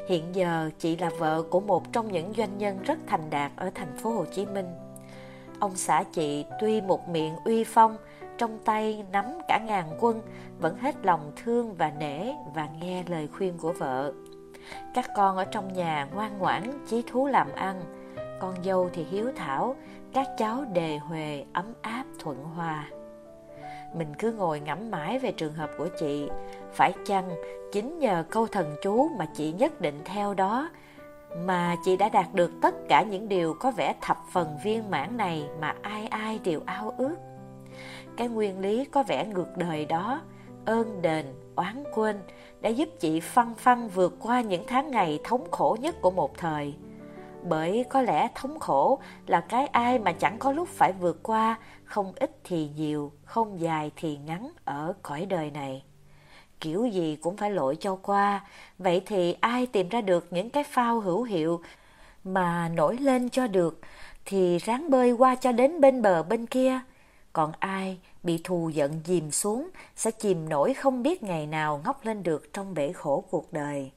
Hiện 0.07 0.35
giờ 0.35 0.69
chị 0.79 0.97
là 0.97 1.09
vợ 1.17 1.43
của 1.43 1.59
một 1.59 1.93
trong 1.93 2.11
những 2.11 2.33
doanh 2.37 2.57
nhân 2.57 2.79
rất 2.83 2.99
thành 3.07 3.29
đạt 3.29 3.51
ở 3.55 3.69
thành 3.75 3.97
phố 3.97 4.09
Hồ 4.09 4.25
Chí 4.25 4.45
Minh. 4.45 4.69
Ông 5.59 5.75
xã 5.75 6.03
chị 6.03 6.45
tuy 6.59 6.81
một 6.81 7.09
miệng 7.09 7.35
uy 7.45 7.63
phong, 7.63 7.97
trong 8.37 8.59
tay 8.65 9.05
nắm 9.11 9.25
cả 9.47 9.59
ngàn 9.67 9.97
quân, 9.99 10.21
vẫn 10.59 10.77
hết 10.77 10.95
lòng 11.03 11.31
thương 11.43 11.73
và 11.73 11.91
nể 11.99 12.33
và 12.53 12.69
nghe 12.81 13.03
lời 13.07 13.27
khuyên 13.37 13.57
của 13.57 13.73
vợ. 13.73 14.13
Các 14.93 15.05
con 15.15 15.37
ở 15.37 15.45
trong 15.45 15.73
nhà 15.73 16.07
ngoan 16.13 16.37
ngoãn, 16.39 16.85
chí 16.87 17.03
thú 17.11 17.27
làm 17.27 17.51
ăn, 17.55 17.81
con 18.39 18.55
dâu 18.63 18.89
thì 18.93 19.03
hiếu 19.03 19.31
thảo, 19.35 19.75
các 20.13 20.27
cháu 20.37 20.65
đề 20.73 20.97
huề, 20.97 21.45
ấm 21.53 21.73
áp, 21.81 22.03
thuận 22.19 22.43
hòa. 22.43 22.87
Mình 23.93 24.13
cứ 24.19 24.31
ngồi 24.31 24.59
ngẫm 24.59 24.91
mãi 24.91 25.19
về 25.19 25.31
trường 25.31 25.53
hợp 25.53 25.69
của 25.77 25.87
chị, 25.99 26.29
phải 26.73 26.93
chăng 27.05 27.29
chính 27.71 27.99
nhờ 27.99 28.23
câu 28.29 28.47
thần 28.47 28.75
chú 28.81 29.09
mà 29.17 29.25
chị 29.33 29.51
nhất 29.51 29.81
định 29.81 30.01
theo 30.05 30.33
đó 30.33 30.69
mà 31.37 31.75
chị 31.85 31.97
đã 31.97 32.09
đạt 32.09 32.33
được 32.33 32.51
tất 32.61 32.75
cả 32.89 33.03
những 33.03 33.29
điều 33.29 33.53
có 33.53 33.71
vẻ 33.71 33.95
thập 34.01 34.17
phần 34.31 34.57
viên 34.63 34.91
mãn 34.91 35.17
này 35.17 35.49
mà 35.59 35.75
ai 35.81 36.07
ai 36.07 36.39
đều 36.43 36.61
ao 36.65 36.93
ước. 36.97 37.15
Cái 38.17 38.27
nguyên 38.27 38.59
lý 38.59 38.85
có 38.85 39.03
vẻ 39.03 39.25
ngược 39.25 39.57
đời 39.57 39.85
đó, 39.85 40.21
ơn 40.65 41.01
đền, 41.01 41.25
oán 41.55 41.83
quên, 41.93 42.19
đã 42.61 42.69
giúp 42.69 42.89
chị 42.99 43.19
phăng 43.19 43.55
phăng 43.55 43.89
vượt 43.89 44.15
qua 44.19 44.41
những 44.41 44.63
tháng 44.67 44.91
ngày 44.91 45.19
thống 45.23 45.51
khổ 45.51 45.77
nhất 45.79 45.95
của 46.01 46.11
một 46.11 46.37
thời. 46.37 46.75
Bởi 47.43 47.85
có 47.89 48.01
lẽ 48.01 48.27
thống 48.35 48.59
khổ 48.59 48.99
là 49.27 49.41
cái 49.41 49.67
ai 49.67 49.99
mà 49.99 50.11
chẳng 50.11 50.37
có 50.39 50.51
lúc 50.51 50.67
phải 50.67 50.93
vượt 50.93 51.23
qua, 51.23 51.59
không 51.83 52.13
ít 52.15 52.31
thì 52.43 52.69
nhiều, 52.75 53.11
không 53.23 53.59
dài 53.59 53.91
thì 53.95 54.17
ngắn 54.17 54.51
ở 54.65 54.93
cõi 55.01 55.25
đời 55.25 55.51
này 55.51 55.83
kiểu 56.61 56.85
gì 56.85 57.17
cũng 57.21 57.37
phải 57.37 57.51
lội 57.51 57.75
cho 57.75 57.95
qua. 57.95 58.45
Vậy 58.77 59.01
thì 59.05 59.35
ai 59.39 59.65
tìm 59.65 59.89
ra 59.89 60.01
được 60.01 60.27
những 60.31 60.49
cái 60.49 60.63
phao 60.63 60.99
hữu 60.99 61.23
hiệu 61.23 61.61
mà 62.23 62.69
nổi 62.69 62.97
lên 62.97 63.29
cho 63.29 63.47
được 63.47 63.79
thì 64.25 64.57
ráng 64.57 64.89
bơi 64.89 65.11
qua 65.11 65.35
cho 65.35 65.51
đến 65.51 65.81
bên 65.81 66.01
bờ 66.01 66.23
bên 66.23 66.45
kia. 66.45 66.79
Còn 67.33 67.51
ai 67.59 67.97
bị 68.23 68.41
thù 68.43 68.69
giận 68.69 69.01
dìm 69.05 69.31
xuống 69.31 69.69
sẽ 69.95 70.11
chìm 70.11 70.49
nổi 70.49 70.73
không 70.73 71.03
biết 71.03 71.23
ngày 71.23 71.47
nào 71.47 71.81
ngóc 71.85 72.05
lên 72.05 72.23
được 72.23 72.53
trong 72.53 72.73
bể 72.73 72.91
khổ 72.93 73.23
cuộc 73.31 73.53
đời. 73.53 73.91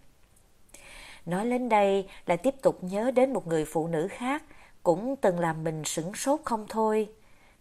Nói 1.26 1.50
đến 1.50 1.68
đây 1.68 2.08
là 2.26 2.36
tiếp 2.36 2.54
tục 2.62 2.78
nhớ 2.84 3.10
đến 3.10 3.32
một 3.32 3.46
người 3.46 3.64
phụ 3.64 3.86
nữ 3.86 4.08
khác 4.10 4.42
cũng 4.82 5.16
từng 5.16 5.40
làm 5.40 5.64
mình 5.64 5.84
sửng 5.84 6.14
sốt 6.14 6.40
không 6.44 6.66
thôi. 6.68 7.08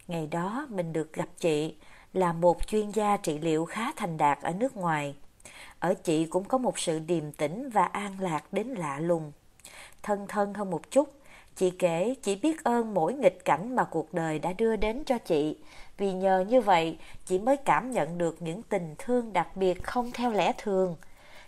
Ngày 0.08 0.26
đó 0.26 0.66
mình 0.70 0.92
được 0.92 1.12
gặp 1.12 1.28
chị, 1.38 1.74
là 2.14 2.32
một 2.32 2.66
chuyên 2.66 2.90
gia 2.90 3.16
trị 3.16 3.38
liệu 3.38 3.64
khá 3.64 3.92
thành 3.96 4.16
đạt 4.16 4.38
ở 4.42 4.52
nước 4.52 4.76
ngoài. 4.76 5.14
Ở 5.78 5.94
chị 5.94 6.26
cũng 6.26 6.44
có 6.44 6.58
một 6.58 6.78
sự 6.78 6.98
điềm 6.98 7.32
tĩnh 7.32 7.70
và 7.70 7.84
an 7.84 8.16
lạc 8.20 8.52
đến 8.52 8.66
lạ 8.66 8.98
lùng. 9.00 9.32
Thân 10.02 10.26
thân 10.28 10.54
hơn 10.54 10.70
một 10.70 10.90
chút, 10.90 11.08
chị 11.56 11.70
kể 11.70 12.14
chị 12.22 12.36
biết 12.36 12.64
ơn 12.64 12.94
mỗi 12.94 13.14
nghịch 13.14 13.44
cảnh 13.44 13.76
mà 13.76 13.84
cuộc 13.84 14.14
đời 14.14 14.38
đã 14.38 14.52
đưa 14.52 14.76
đến 14.76 15.02
cho 15.06 15.18
chị. 15.18 15.56
Vì 15.96 16.12
nhờ 16.12 16.44
như 16.48 16.60
vậy, 16.60 16.98
chị 17.26 17.38
mới 17.38 17.56
cảm 17.56 17.90
nhận 17.90 18.18
được 18.18 18.42
những 18.42 18.62
tình 18.62 18.94
thương 18.98 19.32
đặc 19.32 19.56
biệt 19.56 19.84
không 19.84 20.10
theo 20.12 20.30
lẽ 20.30 20.52
thường. 20.58 20.96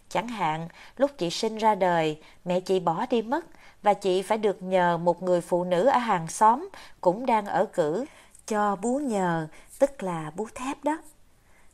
Chẳng 0.09 0.29
hạn, 0.29 0.69
lúc 0.97 1.11
chị 1.19 1.31
sinh 1.31 1.59
ra 1.59 1.75
đời, 1.75 2.21
mẹ 2.45 2.61
chị 2.61 2.81
bỏ 2.81 3.07
đi 3.11 3.23
mất 3.23 3.47
và 3.83 3.95
chị 3.95 4.23
phải 4.23 4.39
được 4.39 4.63
nhờ 4.63 4.97
một 4.97 5.23
người 5.23 5.41
phụ 5.41 5.65
nữ 5.65 5.87
ở 5.87 5.99
hàng 5.99 6.29
xóm 6.29 6.69
cũng 7.01 7.27
đang 7.27 7.47
ở 7.47 7.67
cử 7.73 8.05
cho 8.47 8.77
bú 8.77 8.99
nhờ 8.99 9.49
tức 9.79 10.03
là 10.03 10.33
bú 10.37 10.47
thép 10.55 10.85
đó. 10.85 10.99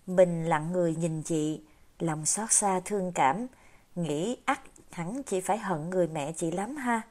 Mình 0.06 0.44
lặng 0.44 0.72
người 0.72 0.94
nhìn 0.94 1.22
chị, 1.22 1.61
lòng 1.98 2.26
xót 2.26 2.52
xa 2.52 2.80
thương 2.85 3.12
cảm, 3.12 3.46
nghĩ 3.94 4.37
ắt 4.44 4.61
hẳn 4.90 5.22
chị 5.22 5.40
phải 5.40 5.58
hận 5.58 5.90
người 5.90 6.08
mẹ 6.08 6.32
chị 6.32 6.50
lắm 6.50 6.76
ha. 6.76 7.02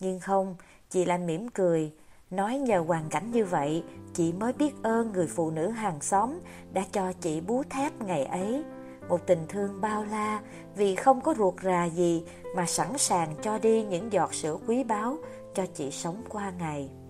Nhưng 0.00 0.20
không, 0.20 0.56
chị 0.90 1.04
lại 1.04 1.18
mỉm 1.18 1.48
cười, 1.48 1.92
nói 2.30 2.58
nhờ 2.58 2.84
hoàn 2.86 3.08
cảnh 3.08 3.30
như 3.32 3.44
vậy, 3.44 3.84
chị 4.14 4.32
mới 4.32 4.52
biết 4.52 4.72
ơn 4.82 5.12
người 5.12 5.26
phụ 5.26 5.50
nữ 5.50 5.68
hàng 5.68 6.00
xóm 6.00 6.38
đã 6.72 6.84
cho 6.92 7.12
chị 7.12 7.40
bú 7.40 7.62
thép 7.70 8.02
ngày 8.02 8.24
ấy. 8.24 8.64
Một 9.08 9.26
tình 9.26 9.46
thương 9.48 9.80
bao 9.80 10.04
la 10.04 10.40
vì 10.76 10.94
không 10.94 11.20
có 11.20 11.34
ruột 11.38 11.54
rà 11.62 11.84
gì 11.84 12.24
mà 12.56 12.66
sẵn 12.66 12.98
sàng 12.98 13.34
cho 13.42 13.58
đi 13.58 13.84
những 13.84 14.12
giọt 14.12 14.34
sữa 14.34 14.56
quý 14.66 14.84
báu 14.84 15.16
cho 15.54 15.66
chị 15.74 15.90
sống 15.90 16.22
qua 16.28 16.52
ngày. 16.58 17.01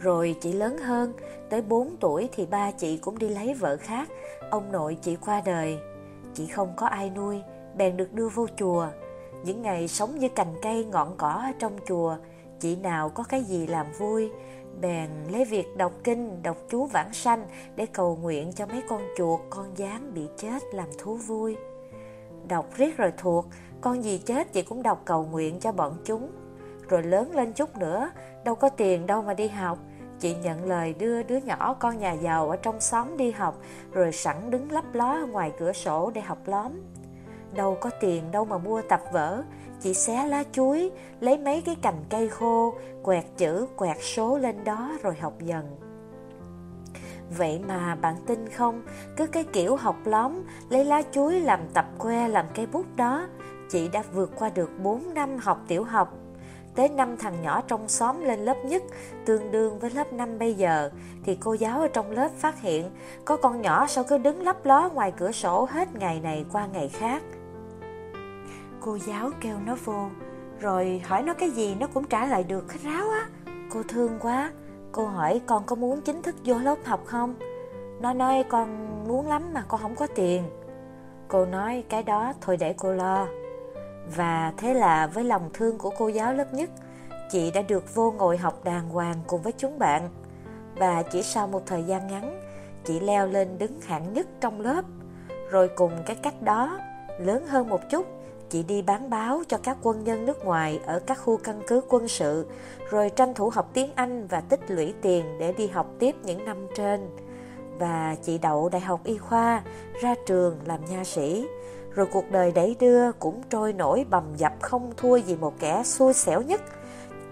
Rồi 0.00 0.36
chị 0.40 0.52
lớn 0.52 0.78
hơn, 0.78 1.12
tới 1.50 1.62
4 1.62 1.96
tuổi 2.00 2.28
thì 2.32 2.46
ba 2.46 2.70
chị 2.70 2.96
cũng 2.96 3.18
đi 3.18 3.28
lấy 3.28 3.54
vợ 3.54 3.76
khác, 3.76 4.08
ông 4.50 4.72
nội 4.72 4.98
chị 5.02 5.16
qua 5.16 5.42
đời. 5.44 5.78
Chị 6.34 6.46
không 6.46 6.72
có 6.76 6.86
ai 6.86 7.10
nuôi, 7.10 7.42
bèn 7.76 7.96
được 7.96 8.12
đưa 8.12 8.28
vô 8.28 8.46
chùa. 8.56 8.88
Những 9.44 9.62
ngày 9.62 9.88
sống 9.88 10.18
như 10.18 10.28
cành 10.28 10.54
cây 10.62 10.84
ngọn 10.84 11.14
cỏ 11.16 11.30
ở 11.30 11.52
trong 11.58 11.78
chùa, 11.86 12.16
chị 12.60 12.76
nào 12.76 13.08
có 13.08 13.22
cái 13.22 13.42
gì 13.42 13.66
làm 13.66 13.86
vui, 13.98 14.30
bèn 14.80 15.10
lấy 15.30 15.44
việc 15.44 15.76
đọc 15.76 15.92
kinh, 16.04 16.42
đọc 16.42 16.56
chú 16.68 16.86
vãng 16.86 17.12
sanh 17.12 17.46
để 17.76 17.86
cầu 17.86 18.18
nguyện 18.22 18.52
cho 18.52 18.66
mấy 18.66 18.82
con 18.88 19.02
chuột, 19.16 19.40
con 19.50 19.66
gián 19.76 20.14
bị 20.14 20.22
chết 20.36 20.62
làm 20.72 20.88
thú 20.98 21.14
vui. 21.14 21.56
Đọc 22.48 22.66
riết 22.76 22.96
rồi 22.96 23.12
thuộc, 23.18 23.46
con 23.80 24.04
gì 24.04 24.18
chết 24.18 24.52
chị 24.52 24.62
cũng 24.62 24.82
đọc 24.82 25.02
cầu 25.04 25.26
nguyện 25.30 25.60
cho 25.60 25.72
bọn 25.72 25.96
chúng. 26.04 26.30
Rồi 26.88 27.02
lớn 27.02 27.36
lên 27.36 27.52
chút 27.52 27.76
nữa, 27.76 28.10
đâu 28.44 28.54
có 28.54 28.68
tiền 28.68 29.06
đâu 29.06 29.22
mà 29.22 29.34
đi 29.34 29.48
học, 29.48 29.78
Chị 30.20 30.34
nhận 30.42 30.64
lời 30.64 30.94
đưa 30.98 31.22
đứa 31.22 31.36
nhỏ 31.36 31.76
con 31.78 31.98
nhà 31.98 32.12
giàu 32.12 32.50
ở 32.50 32.56
trong 32.56 32.80
xóm 32.80 33.16
đi 33.16 33.30
học, 33.30 33.58
Rồi 33.92 34.12
sẵn 34.12 34.50
đứng 34.50 34.72
lấp 34.72 34.84
ló 34.92 35.26
ngoài 35.30 35.52
cửa 35.58 35.72
sổ 35.72 36.10
để 36.14 36.20
học 36.20 36.38
lóm. 36.46 36.72
Đâu 37.54 37.76
có 37.80 37.90
tiền 38.00 38.30
đâu 38.30 38.44
mà 38.44 38.58
mua 38.58 38.82
tập 38.82 39.02
vở, 39.12 39.42
Chị 39.80 39.94
xé 39.94 40.26
lá 40.26 40.44
chuối, 40.52 40.90
Lấy 41.20 41.38
mấy 41.38 41.60
cái 41.60 41.76
cành 41.82 42.04
cây 42.10 42.28
khô, 42.28 42.74
Quẹt 43.02 43.24
chữ, 43.36 43.66
quẹt 43.76 43.96
số 44.00 44.38
lên 44.38 44.64
đó 44.64 44.92
rồi 45.02 45.14
học 45.20 45.34
dần. 45.40 45.76
Vậy 47.38 47.60
mà 47.68 47.94
bạn 47.94 48.16
tin 48.26 48.48
không, 48.48 48.82
Cứ 49.16 49.26
cái 49.26 49.44
kiểu 49.44 49.76
học 49.76 49.96
lóm, 50.04 50.42
Lấy 50.68 50.84
lá 50.84 51.02
chuối 51.12 51.40
làm 51.40 51.60
tập 51.74 51.86
que, 51.98 52.28
làm 52.28 52.46
cây 52.54 52.66
bút 52.66 52.86
đó, 52.96 53.26
Chị 53.70 53.88
đã 53.88 54.02
vượt 54.12 54.30
qua 54.38 54.48
được 54.48 54.70
4 54.82 55.14
năm 55.14 55.38
học 55.38 55.60
tiểu 55.68 55.84
học 55.84 56.14
tới 56.74 56.88
năm 56.88 57.16
thằng 57.16 57.42
nhỏ 57.42 57.62
trong 57.68 57.88
xóm 57.88 58.20
lên 58.20 58.38
lớp 58.38 58.56
nhất, 58.64 58.82
tương 59.24 59.50
đương 59.50 59.78
với 59.78 59.90
lớp 59.90 60.12
5 60.12 60.38
bây 60.38 60.54
giờ, 60.54 60.90
thì 61.24 61.38
cô 61.40 61.52
giáo 61.52 61.80
ở 61.80 61.88
trong 61.88 62.10
lớp 62.10 62.28
phát 62.38 62.60
hiện 62.60 62.90
có 63.24 63.36
con 63.36 63.62
nhỏ 63.62 63.86
sao 63.86 64.04
cứ 64.04 64.18
đứng 64.18 64.42
lấp 64.42 64.66
ló 64.66 64.90
ngoài 64.94 65.12
cửa 65.16 65.32
sổ 65.32 65.68
hết 65.70 65.94
ngày 65.94 66.20
này 66.20 66.44
qua 66.52 66.66
ngày 66.66 66.88
khác. 66.88 67.22
Cô 68.80 68.98
giáo 69.06 69.30
kêu 69.40 69.56
nó 69.66 69.76
vô, 69.84 70.08
rồi 70.60 71.02
hỏi 71.06 71.22
nó 71.22 71.34
cái 71.34 71.50
gì 71.50 71.76
nó 71.80 71.86
cũng 71.94 72.04
trả 72.04 72.26
lời 72.26 72.44
được 72.44 72.72
hết 72.72 72.78
ráo 72.84 73.10
á. 73.10 73.26
Cô 73.70 73.82
thương 73.88 74.18
quá, 74.20 74.52
cô 74.92 75.06
hỏi 75.06 75.40
con 75.46 75.62
có 75.66 75.76
muốn 75.76 76.00
chính 76.00 76.22
thức 76.22 76.34
vô 76.44 76.58
lớp 76.58 76.78
học 76.84 77.00
không? 77.06 77.34
Nó 78.00 78.12
nói 78.12 78.44
con 78.48 78.88
muốn 79.08 79.28
lắm 79.28 79.42
mà 79.54 79.64
con 79.68 79.80
không 79.80 79.94
có 79.94 80.06
tiền. 80.14 80.44
Cô 81.28 81.46
nói 81.46 81.84
cái 81.88 82.02
đó 82.02 82.32
thôi 82.40 82.56
để 82.56 82.74
cô 82.78 82.92
lo. 82.92 83.26
Và 84.16 84.52
thế 84.56 84.74
là 84.74 85.06
với 85.06 85.24
lòng 85.24 85.50
thương 85.52 85.78
của 85.78 85.90
cô 85.98 86.08
giáo 86.08 86.32
lớp 86.32 86.54
nhất, 86.54 86.70
chị 87.30 87.50
đã 87.50 87.62
được 87.62 87.94
vô 87.94 88.10
ngồi 88.10 88.36
học 88.36 88.64
đàng 88.64 88.88
hoàng 88.88 89.16
cùng 89.26 89.42
với 89.42 89.52
chúng 89.58 89.78
bạn. 89.78 90.08
Và 90.76 91.02
chỉ 91.02 91.22
sau 91.22 91.46
một 91.46 91.62
thời 91.66 91.82
gian 91.82 92.06
ngắn, 92.06 92.40
chị 92.84 93.00
leo 93.00 93.26
lên 93.26 93.58
đứng 93.58 93.80
hạng 93.80 94.12
nhất 94.12 94.26
trong 94.40 94.60
lớp. 94.60 94.84
Rồi 95.50 95.70
cùng 95.76 95.92
cái 96.06 96.16
cách 96.16 96.42
đó, 96.42 96.78
lớn 97.18 97.46
hơn 97.46 97.68
một 97.68 97.80
chút, 97.90 98.06
chị 98.50 98.62
đi 98.62 98.82
bán 98.82 99.10
báo 99.10 99.42
cho 99.48 99.58
các 99.62 99.76
quân 99.82 100.04
nhân 100.04 100.26
nước 100.26 100.44
ngoài 100.44 100.80
ở 100.86 101.00
các 101.06 101.14
khu 101.14 101.36
căn 101.36 101.62
cứ 101.66 101.80
quân 101.88 102.08
sự, 102.08 102.46
rồi 102.90 103.10
tranh 103.10 103.34
thủ 103.34 103.50
học 103.50 103.70
tiếng 103.72 103.90
Anh 103.94 104.26
và 104.26 104.40
tích 104.40 104.60
lũy 104.68 104.94
tiền 105.02 105.38
để 105.40 105.52
đi 105.52 105.66
học 105.66 105.86
tiếp 105.98 106.16
những 106.22 106.44
năm 106.44 106.66
trên. 106.76 107.10
và 107.78 108.16
chị 108.22 108.38
đậu 108.38 108.68
đại 108.68 108.80
học 108.80 109.00
y 109.04 109.18
khoa, 109.18 109.62
ra 110.00 110.14
trường 110.26 110.58
làm 110.64 110.84
nha 110.84 111.04
sĩ. 111.04 111.46
Rồi 111.94 112.06
cuộc 112.12 112.30
đời 112.30 112.52
đẩy 112.52 112.76
đưa 112.80 113.12
cũng 113.12 113.42
trôi 113.50 113.72
nổi 113.72 114.06
bầm 114.10 114.24
dập 114.36 114.52
không 114.60 114.92
thua 114.96 115.16
gì 115.16 115.36
một 115.36 115.54
kẻ 115.60 115.82
xui 115.84 116.12
xẻo 116.12 116.42
nhất. 116.42 116.60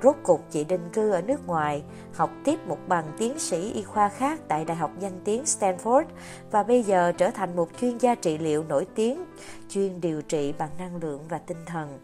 Rốt 0.03 0.17
cuộc 0.23 0.41
chị 0.51 0.65
định 0.65 0.89
cư 0.93 1.11
ở 1.11 1.23
nước 1.23 1.47
ngoài, 1.47 1.83
học 2.15 2.31
tiếp 2.45 2.59
một 2.67 2.79
bằng 2.89 3.05
tiến 3.19 3.39
sĩ 3.39 3.73
y 3.73 3.83
khoa 3.83 4.09
khác 4.09 4.41
tại 4.49 4.65
Đại 4.65 4.77
học 4.77 4.91
danh 4.99 5.21
tiếng 5.25 5.43
Stanford 5.43 6.05
và 6.51 6.63
bây 6.63 6.83
giờ 6.83 7.13
trở 7.13 7.31
thành 7.31 7.57
một 7.57 7.69
chuyên 7.81 7.99
gia 7.99 8.15
trị 8.15 8.39
liệu 8.39 8.65
nổi 8.69 8.87
tiếng, 8.95 9.25
chuyên 9.69 10.01
điều 10.01 10.23
trị 10.23 10.55
bằng 10.59 10.71
năng 10.79 10.97
lượng 10.97 11.21
và 11.29 11.39
tinh 11.39 11.65
thần 11.67 11.99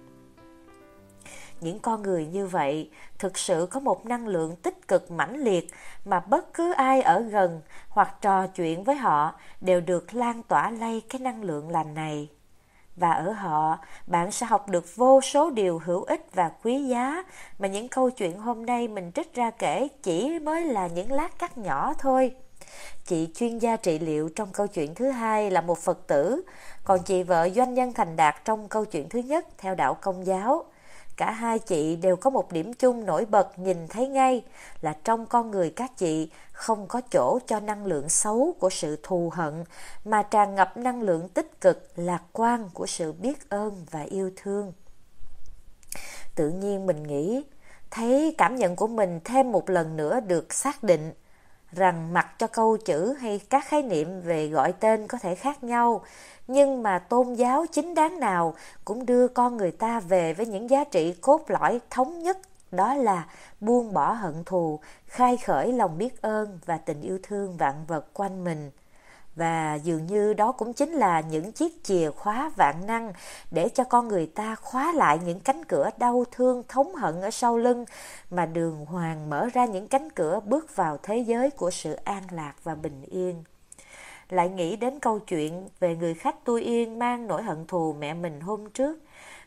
những 1.62 1.78
con 1.78 2.02
người 2.02 2.26
như 2.26 2.46
vậy 2.46 2.90
thực 3.18 3.38
sự 3.38 3.68
có 3.70 3.80
một 3.80 4.06
năng 4.06 4.26
lượng 4.28 4.56
tích 4.56 4.88
cực 4.88 5.10
mãnh 5.10 5.36
liệt 5.44 5.68
mà 6.04 6.20
bất 6.20 6.54
cứ 6.54 6.72
ai 6.72 7.02
ở 7.02 7.20
gần 7.20 7.60
hoặc 7.88 8.16
trò 8.20 8.46
chuyện 8.46 8.84
với 8.84 8.96
họ 8.96 9.34
đều 9.60 9.80
được 9.80 10.14
lan 10.14 10.42
tỏa 10.42 10.70
lây 10.70 11.02
cái 11.08 11.20
năng 11.20 11.42
lượng 11.42 11.70
lành 11.70 11.94
này 11.94 12.28
và 13.02 13.10
ở 13.10 13.32
họ, 13.32 13.78
bạn 14.06 14.30
sẽ 14.30 14.46
học 14.46 14.68
được 14.68 14.96
vô 14.96 15.20
số 15.20 15.50
điều 15.50 15.78
hữu 15.84 16.02
ích 16.02 16.26
và 16.34 16.50
quý 16.62 16.84
giá. 16.84 17.24
Mà 17.58 17.68
những 17.68 17.88
câu 17.88 18.10
chuyện 18.10 18.38
hôm 18.38 18.66
nay 18.66 18.88
mình 18.88 19.12
trích 19.14 19.34
ra 19.34 19.50
kể 19.50 19.88
chỉ 20.02 20.38
mới 20.38 20.64
là 20.64 20.86
những 20.86 21.12
lát 21.12 21.38
cắt 21.38 21.58
nhỏ 21.58 21.94
thôi. 21.98 22.34
Chị 23.06 23.28
chuyên 23.34 23.58
gia 23.58 23.76
trị 23.76 23.98
liệu 23.98 24.28
trong 24.36 24.48
câu 24.52 24.66
chuyện 24.66 24.94
thứ 24.94 25.10
hai 25.10 25.50
là 25.50 25.60
một 25.60 25.78
phật 25.78 26.06
tử. 26.06 26.42
Còn 26.84 27.02
chị 27.02 27.22
vợ 27.22 27.48
doanh 27.48 27.74
nhân 27.74 27.92
thành 27.92 28.16
đạt 28.16 28.44
trong 28.44 28.68
câu 28.68 28.84
chuyện 28.84 29.08
thứ 29.08 29.18
nhất, 29.18 29.46
theo 29.58 29.74
đạo 29.74 29.94
công 29.94 30.26
giáo. 30.26 30.64
Cả 31.22 31.30
hai 31.30 31.58
chị 31.58 31.96
đều 31.96 32.16
có 32.16 32.30
một 32.30 32.52
điểm 32.52 32.72
chung 32.72 33.06
nổi 33.06 33.24
bật 33.24 33.58
nhìn 33.58 33.88
thấy 33.88 34.08
ngay 34.08 34.42
là 34.80 34.96
trong 35.04 35.26
con 35.26 35.50
người 35.50 35.70
các 35.70 35.96
chị 35.96 36.30
không 36.52 36.86
có 36.88 37.00
chỗ 37.10 37.38
cho 37.46 37.60
năng 37.60 37.86
lượng 37.86 38.08
xấu 38.08 38.54
của 38.58 38.70
sự 38.70 38.98
thù 39.02 39.30
hận 39.34 39.64
mà 40.04 40.22
tràn 40.22 40.54
ngập 40.54 40.76
năng 40.76 41.02
lượng 41.02 41.28
tích 41.28 41.60
cực, 41.60 41.88
lạc 41.96 42.22
quan 42.32 42.70
của 42.74 42.86
sự 42.86 43.12
biết 43.12 43.50
ơn 43.50 43.86
và 43.90 44.02
yêu 44.02 44.30
thương. 44.36 44.72
Tự 46.34 46.50
nhiên 46.50 46.86
mình 46.86 47.02
nghĩ, 47.02 47.42
thấy 47.90 48.34
cảm 48.38 48.56
nhận 48.56 48.76
của 48.76 48.86
mình 48.86 49.20
thêm 49.24 49.52
một 49.52 49.70
lần 49.70 49.96
nữa 49.96 50.20
được 50.20 50.54
xác 50.54 50.82
định 50.82 51.12
rằng 51.72 52.12
mặc 52.12 52.26
cho 52.38 52.46
câu 52.46 52.76
chữ 52.76 53.14
hay 53.20 53.40
các 53.50 53.64
khái 53.66 53.82
niệm 53.82 54.20
về 54.20 54.48
gọi 54.48 54.72
tên 54.72 55.06
có 55.06 55.18
thể 55.18 55.34
khác 55.34 55.64
nhau, 55.64 56.04
nhưng 56.48 56.82
mà 56.82 56.98
tôn 56.98 57.34
giáo 57.34 57.66
chính 57.72 57.94
đáng 57.94 58.20
nào 58.20 58.54
cũng 58.84 59.06
đưa 59.06 59.28
con 59.28 59.56
người 59.56 59.70
ta 59.70 60.00
về 60.00 60.34
với 60.34 60.46
những 60.46 60.70
giá 60.70 60.84
trị 60.84 61.14
cốt 61.20 61.44
lõi 61.48 61.80
thống 61.90 62.22
nhất, 62.22 62.38
đó 62.70 62.94
là 62.94 63.26
buông 63.60 63.92
bỏ 63.92 64.12
hận 64.12 64.44
thù, 64.44 64.80
khai 65.06 65.36
khởi 65.36 65.72
lòng 65.72 65.98
biết 65.98 66.22
ơn 66.22 66.58
và 66.66 66.76
tình 66.76 67.00
yêu 67.00 67.18
thương 67.22 67.56
vạn 67.56 67.74
vật 67.86 68.06
quanh 68.12 68.44
mình 68.44 68.70
và 69.36 69.74
dường 69.74 70.06
như 70.06 70.34
đó 70.34 70.52
cũng 70.52 70.72
chính 70.72 70.92
là 70.92 71.20
những 71.20 71.52
chiếc 71.52 71.84
chìa 71.84 72.10
khóa 72.10 72.50
vạn 72.56 72.86
năng 72.86 73.12
để 73.50 73.68
cho 73.68 73.84
con 73.84 74.08
người 74.08 74.26
ta 74.26 74.54
khóa 74.54 74.92
lại 74.92 75.18
những 75.24 75.40
cánh 75.40 75.64
cửa 75.64 75.90
đau 75.98 76.24
thương, 76.30 76.62
thống 76.68 76.94
hận 76.94 77.20
ở 77.20 77.30
sau 77.30 77.58
lưng, 77.58 77.84
mà 78.30 78.46
đường 78.46 78.86
hoàng 78.86 79.30
mở 79.30 79.48
ra 79.52 79.64
những 79.64 79.88
cánh 79.88 80.10
cửa 80.10 80.40
bước 80.44 80.76
vào 80.76 80.98
thế 81.02 81.18
giới 81.18 81.50
của 81.50 81.70
sự 81.70 81.92
an 81.92 82.22
lạc 82.30 82.54
và 82.62 82.74
bình 82.74 83.02
yên. 83.02 83.44
Lại 84.28 84.48
nghĩ 84.48 84.76
đến 84.76 84.98
câu 85.00 85.18
chuyện 85.18 85.68
về 85.80 85.96
người 85.96 86.14
khách 86.14 86.44
tôi 86.44 86.62
yên 86.62 86.98
mang 86.98 87.26
nỗi 87.26 87.42
hận 87.42 87.66
thù 87.66 87.92
mẹ 87.98 88.14
mình 88.14 88.40
hôm 88.40 88.70
trước. 88.70 88.98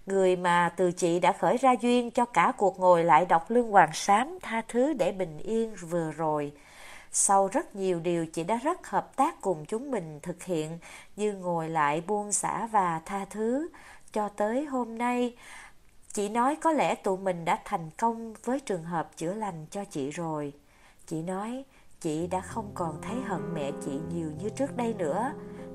Người 0.05 0.35
mà 0.35 0.73
từ 0.77 0.91
chị 0.91 1.19
đã 1.19 1.31
khởi 1.31 1.57
ra 1.57 1.75
duyên 1.81 2.11
cho 2.11 2.25
cả 2.25 2.53
cuộc 2.57 2.79
ngồi 2.79 3.03
lại 3.03 3.25
đọc 3.25 3.51
lương 3.51 3.71
hoàng 3.71 3.93
sám 3.93 4.37
tha 4.41 4.61
thứ 4.67 4.93
để 4.93 5.11
bình 5.11 5.37
yên 5.37 5.75
vừa 5.89 6.11
rồi 6.11 6.51
sau 7.17 7.47
rất 7.47 7.75
nhiều 7.75 7.99
điều, 7.99 8.25
chị 8.25 8.43
đã 8.43 8.55
rất 8.55 8.87
hợp 8.87 9.15
tác 9.15 9.41
cùng 9.41 9.65
chúng 9.65 9.91
mình 9.91 10.19
thực 10.23 10.43
hiện 10.43 10.79
như 11.15 11.33
ngồi 11.33 11.69
lại 11.69 12.01
buông 12.07 12.31
xả 12.31 12.67
và 12.67 13.01
tha 13.05 13.25
thứ. 13.25 13.67
Cho 14.11 14.29
tới 14.29 14.65
hôm 14.65 14.97
nay, 14.97 15.35
chị 16.13 16.29
nói 16.29 16.55
có 16.55 16.71
lẽ 16.71 16.95
tụi 16.95 17.17
mình 17.17 17.45
đã 17.45 17.59
thành 17.65 17.89
công 17.97 18.33
với 18.43 18.59
trường 18.59 18.83
hợp 18.83 19.17
chữa 19.17 19.33
lành 19.33 19.65
cho 19.71 19.85
chị 19.85 20.09
rồi. 20.09 20.53
Chị 21.07 21.21
nói, 21.21 21.63
chị 22.01 22.27
đã 22.27 22.41
không 22.41 22.71
còn 22.73 23.01
thấy 23.01 23.15
hận 23.25 23.53
mẹ 23.53 23.71
chị 23.85 23.99
nhiều 24.13 24.31
như 24.41 24.49
trước 24.49 24.77
đây 24.77 24.93
nữa. 24.93 25.31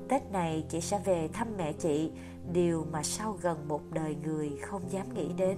Tết 0.09 0.31
này 0.31 0.65
chị 0.69 0.81
sẽ 0.81 0.99
về 1.05 1.29
thăm 1.33 1.47
mẹ 1.57 1.73
chị, 1.73 2.11
điều 2.53 2.85
mà 2.91 3.03
sau 3.03 3.37
gần 3.41 3.67
một 3.67 3.81
đời 3.91 4.15
người 4.23 4.57
không 4.61 4.91
dám 4.91 5.13
nghĩ 5.13 5.33
đến. 5.37 5.57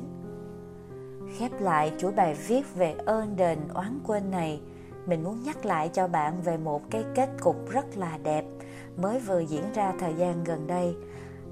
Khép 1.37 1.51
lại 1.61 1.93
chuỗi 1.99 2.11
bài 2.11 2.33
viết 2.33 2.75
về 2.75 2.95
ơn 3.05 3.35
đền 3.35 3.59
oán 3.73 3.99
quên 4.07 4.31
này 4.31 4.61
mình 5.05 5.23
muốn 5.23 5.43
nhắc 5.43 5.65
lại 5.65 5.89
cho 5.93 6.07
bạn 6.07 6.41
về 6.41 6.57
một 6.57 6.81
cái 6.89 7.03
kết 7.15 7.29
cục 7.41 7.69
rất 7.69 7.97
là 7.97 8.17
đẹp 8.23 8.45
mới 8.97 9.19
vừa 9.19 9.39
diễn 9.39 9.63
ra 9.73 9.93
thời 9.99 10.13
gian 10.13 10.43
gần 10.43 10.67
đây. 10.67 10.95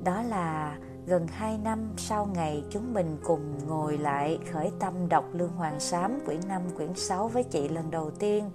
Đó 0.04 0.22
là 0.22 0.78
gần 1.06 1.28
2 1.28 1.58
năm 1.58 1.94
sau 1.98 2.28
ngày 2.34 2.64
chúng 2.70 2.94
mình 2.94 3.18
cùng 3.24 3.68
ngồi 3.68 3.98
lại 3.98 4.40
khởi 4.52 4.72
tâm 4.80 5.10
đọc 5.10 5.26
Lương 5.34 5.52
Hoàng 5.52 5.80
Sám 5.80 6.20
quyển 6.26 6.40
5 6.48 6.62
quyển 6.78 6.96
6 6.96 7.28
với 7.28 7.44
chị 7.44 7.70
lần 7.70 7.92
đầu 7.92 8.12
tiên. 8.12 8.52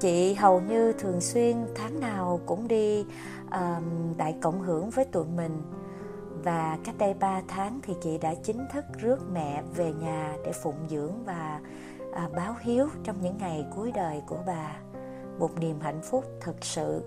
Chị 0.00 0.34
hầu 0.34 0.60
như 0.60 0.92
thường 0.92 1.20
xuyên 1.20 1.56
tháng 1.74 2.00
nào 2.00 2.40
cũng 2.46 2.68
đi 2.68 3.04
um, 3.50 4.16
đại 4.16 4.34
cộng 4.40 4.60
hưởng 4.60 4.90
với 4.90 5.04
tụi 5.04 5.26
mình. 5.36 5.62
Và 6.44 6.78
cách 6.84 6.94
đây 6.98 7.14
3 7.14 7.42
tháng 7.48 7.80
thì 7.82 7.94
chị 8.02 8.18
đã 8.18 8.34
chính 8.34 8.66
thức 8.72 8.84
rước 8.98 9.18
mẹ 9.32 9.62
về 9.76 9.92
nhà 9.92 10.36
để 10.44 10.52
phụng 10.52 10.88
dưỡng 10.88 11.24
và 11.24 11.60
à, 12.14 12.28
báo 12.36 12.54
hiếu 12.60 12.88
trong 13.04 13.16
những 13.20 13.38
ngày 13.38 13.66
cuối 13.76 13.92
đời 13.92 14.22
của 14.26 14.38
bà. 14.46 14.76
Một 15.38 15.50
niềm 15.60 15.80
hạnh 15.80 16.00
phúc 16.02 16.24
thực 16.40 16.64
sự 16.64 17.02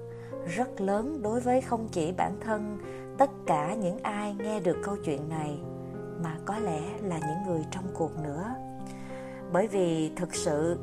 rất 0.55 0.81
lớn 0.81 1.21
đối 1.21 1.39
với 1.39 1.61
không 1.61 1.87
chỉ 1.91 2.11
bản 2.11 2.37
thân 2.41 2.77
tất 3.17 3.29
cả 3.45 3.73
những 3.73 3.97
ai 4.03 4.35
nghe 4.39 4.59
được 4.59 4.77
câu 4.83 4.95
chuyện 5.05 5.29
này 5.29 5.59
mà 6.23 6.37
có 6.45 6.59
lẽ 6.59 6.81
là 7.01 7.19
những 7.19 7.47
người 7.47 7.65
trong 7.71 7.83
cuộc 7.93 8.11
nữa. 8.23 8.55
Bởi 9.51 9.67
vì 9.67 10.11
thực 10.15 10.35
sự 10.35 10.77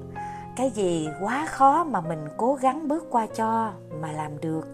cái 0.56 0.70
gì 0.70 1.08
quá 1.20 1.46
khó 1.46 1.84
mà 1.84 2.00
mình 2.00 2.28
cố 2.37 2.54
gắng 2.54 2.88
bước 2.88 3.06
qua 3.10 3.26
cho 3.26 3.72
mà 4.00 4.12
làm 4.12 4.40
được 4.40 4.68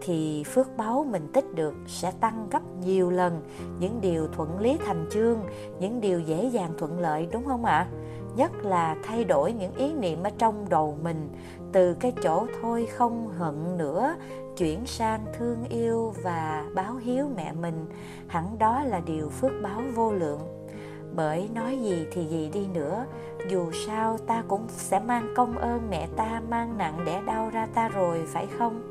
thì 0.00 0.44
phước 0.44 0.76
báo 0.76 1.06
mình 1.10 1.28
tích 1.32 1.54
được 1.54 1.74
sẽ 1.86 2.12
tăng 2.20 2.48
gấp 2.50 2.62
nhiều 2.84 3.10
lần 3.10 3.42
những 3.80 4.00
điều 4.00 4.28
thuận 4.28 4.58
lý 4.60 4.78
thành 4.86 5.06
chương 5.10 5.38
những 5.80 6.00
điều 6.00 6.20
dễ 6.20 6.44
dàng 6.44 6.70
thuận 6.78 6.98
lợi 6.98 7.28
đúng 7.32 7.44
không 7.44 7.64
ạ? 7.64 7.86
Nhất 8.36 8.52
là 8.64 8.96
thay 9.02 9.24
đổi 9.24 9.52
những 9.52 9.74
ý 9.74 9.92
niệm 9.92 10.22
ở 10.22 10.30
trong 10.38 10.68
đầu 10.68 10.98
mình, 11.02 11.28
từ 11.72 11.94
cái 11.94 12.12
chỗ 12.22 12.46
thôi 12.62 12.88
không 12.96 13.28
hận 13.28 13.78
nữa, 13.78 14.14
chuyển 14.56 14.86
sang 14.86 15.26
thương 15.38 15.64
yêu 15.68 16.14
và 16.22 16.64
báo 16.74 16.96
hiếu 16.96 17.28
mẹ 17.36 17.52
mình. 17.52 17.86
Hẳn 18.26 18.58
đó 18.58 18.82
là 18.82 19.00
điều 19.00 19.28
phước 19.28 19.52
báo 19.62 19.82
vô 19.94 20.12
lượng. 20.12 20.40
Bởi 21.16 21.48
nói 21.54 21.78
gì 21.82 22.06
thì 22.12 22.24
gì 22.24 22.50
đi 22.52 22.66
nữa, 22.74 23.06
dù 23.50 23.72
sao 23.86 24.18
ta 24.18 24.42
cũng 24.48 24.66
sẽ 24.68 24.98
mang 24.98 25.34
công 25.36 25.58
ơn 25.58 25.90
mẹ 25.90 26.08
ta 26.16 26.42
mang 26.48 26.78
nặng 26.78 27.00
đẻ 27.06 27.22
đau 27.26 27.50
ra 27.50 27.66
ta 27.74 27.88
rồi, 27.88 28.22
phải 28.26 28.46
không? 28.58 28.90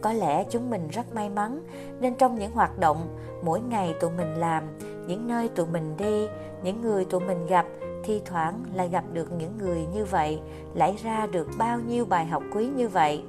Có 0.00 0.12
lẽ 0.12 0.44
chúng 0.50 0.70
mình 0.70 0.88
rất 0.88 1.14
may 1.14 1.28
mắn, 1.28 1.60
nên 2.00 2.14
trong 2.14 2.34
những 2.34 2.52
hoạt 2.52 2.78
động 2.78 3.16
mỗi 3.42 3.60
ngày 3.60 3.94
tụi 4.00 4.10
mình 4.10 4.34
làm 4.34 4.64
những 5.06 5.26
nơi 5.26 5.48
tụi 5.48 5.66
mình 5.66 5.96
đi, 5.98 6.26
những 6.62 6.80
người 6.80 7.04
tụi 7.04 7.20
mình 7.20 7.46
gặp, 7.46 7.66
thi 8.04 8.22
thoảng 8.24 8.64
lại 8.74 8.88
gặp 8.88 9.04
được 9.12 9.32
những 9.32 9.58
người 9.58 9.86
như 9.94 10.04
vậy. 10.04 10.40
Lại 10.74 10.96
ra 11.02 11.26
được 11.26 11.48
bao 11.58 11.80
nhiêu 11.80 12.04
bài 12.04 12.26
học 12.26 12.42
quý 12.54 12.66
như 12.66 12.88
vậy? 12.88 13.24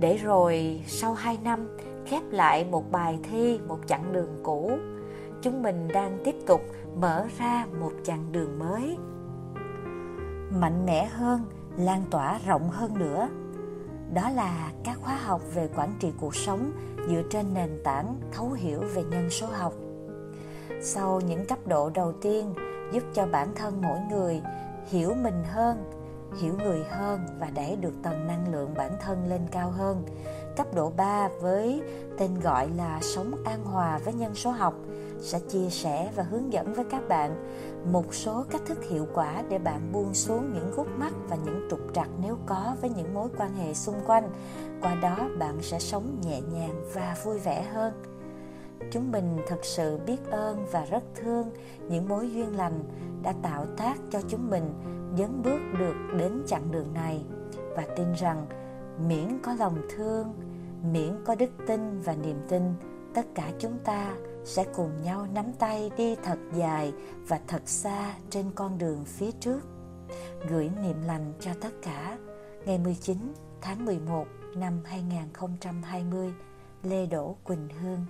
Để 0.00 0.16
rồi 0.16 0.84
sau 0.86 1.14
hai 1.14 1.38
năm, 1.44 1.76
khép 2.06 2.22
lại 2.30 2.64
một 2.70 2.90
bài 2.90 3.18
thi, 3.22 3.60
một 3.68 3.78
chặng 3.86 4.12
đường 4.12 4.40
cũ. 4.42 4.78
Chúng 5.42 5.62
mình 5.62 5.88
đang 5.88 6.18
tiếp 6.24 6.34
tục 6.46 6.60
mở 6.96 7.24
ra 7.38 7.66
một 7.80 7.92
chặng 8.04 8.32
đường 8.32 8.58
mới. 8.58 8.96
Mạnh 10.60 10.86
mẽ 10.86 11.06
hơn, 11.06 11.40
lan 11.76 12.02
tỏa 12.10 12.38
rộng 12.46 12.68
hơn 12.70 12.98
nữa. 12.98 13.28
Đó 14.14 14.30
là 14.30 14.70
các 14.84 14.98
khóa 15.02 15.14
học 15.16 15.40
về 15.54 15.68
quản 15.76 15.92
trị 16.00 16.12
cuộc 16.20 16.34
sống 16.34 16.72
dựa 17.08 17.22
trên 17.30 17.54
nền 17.54 17.80
tảng 17.84 18.16
thấu 18.32 18.50
hiểu 18.50 18.80
về 18.94 19.04
nhân 19.04 19.30
số 19.30 19.46
học 19.46 19.72
sau 20.86 21.20
những 21.20 21.46
cấp 21.46 21.58
độ 21.66 21.90
đầu 21.90 22.12
tiên, 22.12 22.54
giúp 22.92 23.02
cho 23.14 23.26
bản 23.26 23.54
thân 23.54 23.82
mỗi 23.82 23.98
người 24.10 24.42
hiểu 24.86 25.14
mình 25.14 25.44
hơn, 25.44 25.90
hiểu 26.40 26.54
người 26.64 26.84
hơn 26.84 27.20
và 27.40 27.50
đẩy 27.50 27.76
được 27.76 27.92
tầng 28.02 28.26
năng 28.26 28.52
lượng 28.52 28.74
bản 28.76 28.92
thân 29.00 29.26
lên 29.28 29.40
cao 29.50 29.70
hơn. 29.70 30.04
Cấp 30.56 30.66
độ 30.74 30.92
3 30.96 31.28
với 31.40 31.82
tên 32.18 32.40
gọi 32.40 32.68
là 32.76 32.98
sống 33.02 33.32
an 33.44 33.64
hòa 33.64 33.98
với 34.04 34.14
nhân 34.14 34.34
số 34.34 34.50
học 34.50 34.74
sẽ 35.20 35.40
chia 35.40 35.70
sẻ 35.70 36.10
và 36.16 36.22
hướng 36.22 36.52
dẫn 36.52 36.74
với 36.74 36.84
các 36.90 37.08
bạn 37.08 37.56
một 37.92 38.14
số 38.14 38.44
cách 38.50 38.62
thức 38.66 38.78
hiệu 38.90 39.06
quả 39.14 39.42
để 39.48 39.58
bạn 39.58 39.92
buông 39.92 40.14
xuống 40.14 40.52
những 40.54 40.70
gút 40.76 40.86
mắt 40.96 41.12
và 41.28 41.36
những 41.44 41.68
trục 41.70 41.80
trặc 41.94 42.08
nếu 42.22 42.38
có 42.46 42.76
với 42.80 42.90
những 42.90 43.14
mối 43.14 43.28
quan 43.38 43.54
hệ 43.54 43.74
xung 43.74 44.00
quanh. 44.06 44.30
Qua 44.82 44.94
đó, 44.94 45.16
bạn 45.38 45.58
sẽ 45.62 45.78
sống 45.78 46.20
nhẹ 46.26 46.40
nhàng 46.40 46.84
và 46.94 47.16
vui 47.24 47.38
vẻ 47.38 47.62
hơn 47.62 48.15
chúng 48.90 49.12
mình 49.12 49.38
thật 49.46 49.58
sự 49.62 49.98
biết 50.06 50.30
ơn 50.30 50.66
và 50.72 50.84
rất 50.84 51.02
thương 51.14 51.50
những 51.88 52.08
mối 52.08 52.30
duyên 52.32 52.56
lành 52.56 52.84
đã 53.22 53.34
tạo 53.42 53.66
tác 53.76 53.98
cho 54.10 54.20
chúng 54.28 54.50
mình 54.50 54.74
dấn 55.18 55.42
bước 55.42 55.60
được 55.78 55.94
đến 56.18 56.42
chặng 56.46 56.72
đường 56.72 56.94
này 56.94 57.24
và 57.76 57.86
tin 57.96 58.12
rằng 58.12 58.46
miễn 59.08 59.38
có 59.42 59.54
lòng 59.58 59.78
thương, 59.96 60.34
miễn 60.92 61.24
có 61.24 61.34
đức 61.34 61.50
tin 61.66 62.00
và 62.00 62.14
niềm 62.14 62.36
tin, 62.48 62.62
tất 63.14 63.26
cả 63.34 63.52
chúng 63.58 63.78
ta 63.84 64.14
sẽ 64.44 64.64
cùng 64.74 65.02
nhau 65.02 65.26
nắm 65.34 65.52
tay 65.58 65.90
đi 65.96 66.14
thật 66.14 66.38
dài 66.54 66.92
và 67.28 67.40
thật 67.46 67.62
xa 67.64 68.14
trên 68.30 68.50
con 68.54 68.78
đường 68.78 69.04
phía 69.04 69.30
trước. 69.40 69.60
Gửi 70.48 70.70
niềm 70.82 70.96
lành 71.06 71.32
cho 71.40 71.50
tất 71.60 71.72
cả 71.82 72.18
ngày 72.66 72.78
19 72.78 73.16
tháng 73.60 73.84
11 73.84 74.26
năm 74.56 74.80
2020, 74.84 76.32
Lê 76.82 77.06
Đỗ 77.06 77.36
Quỳnh 77.44 77.68
Hương 77.80 78.06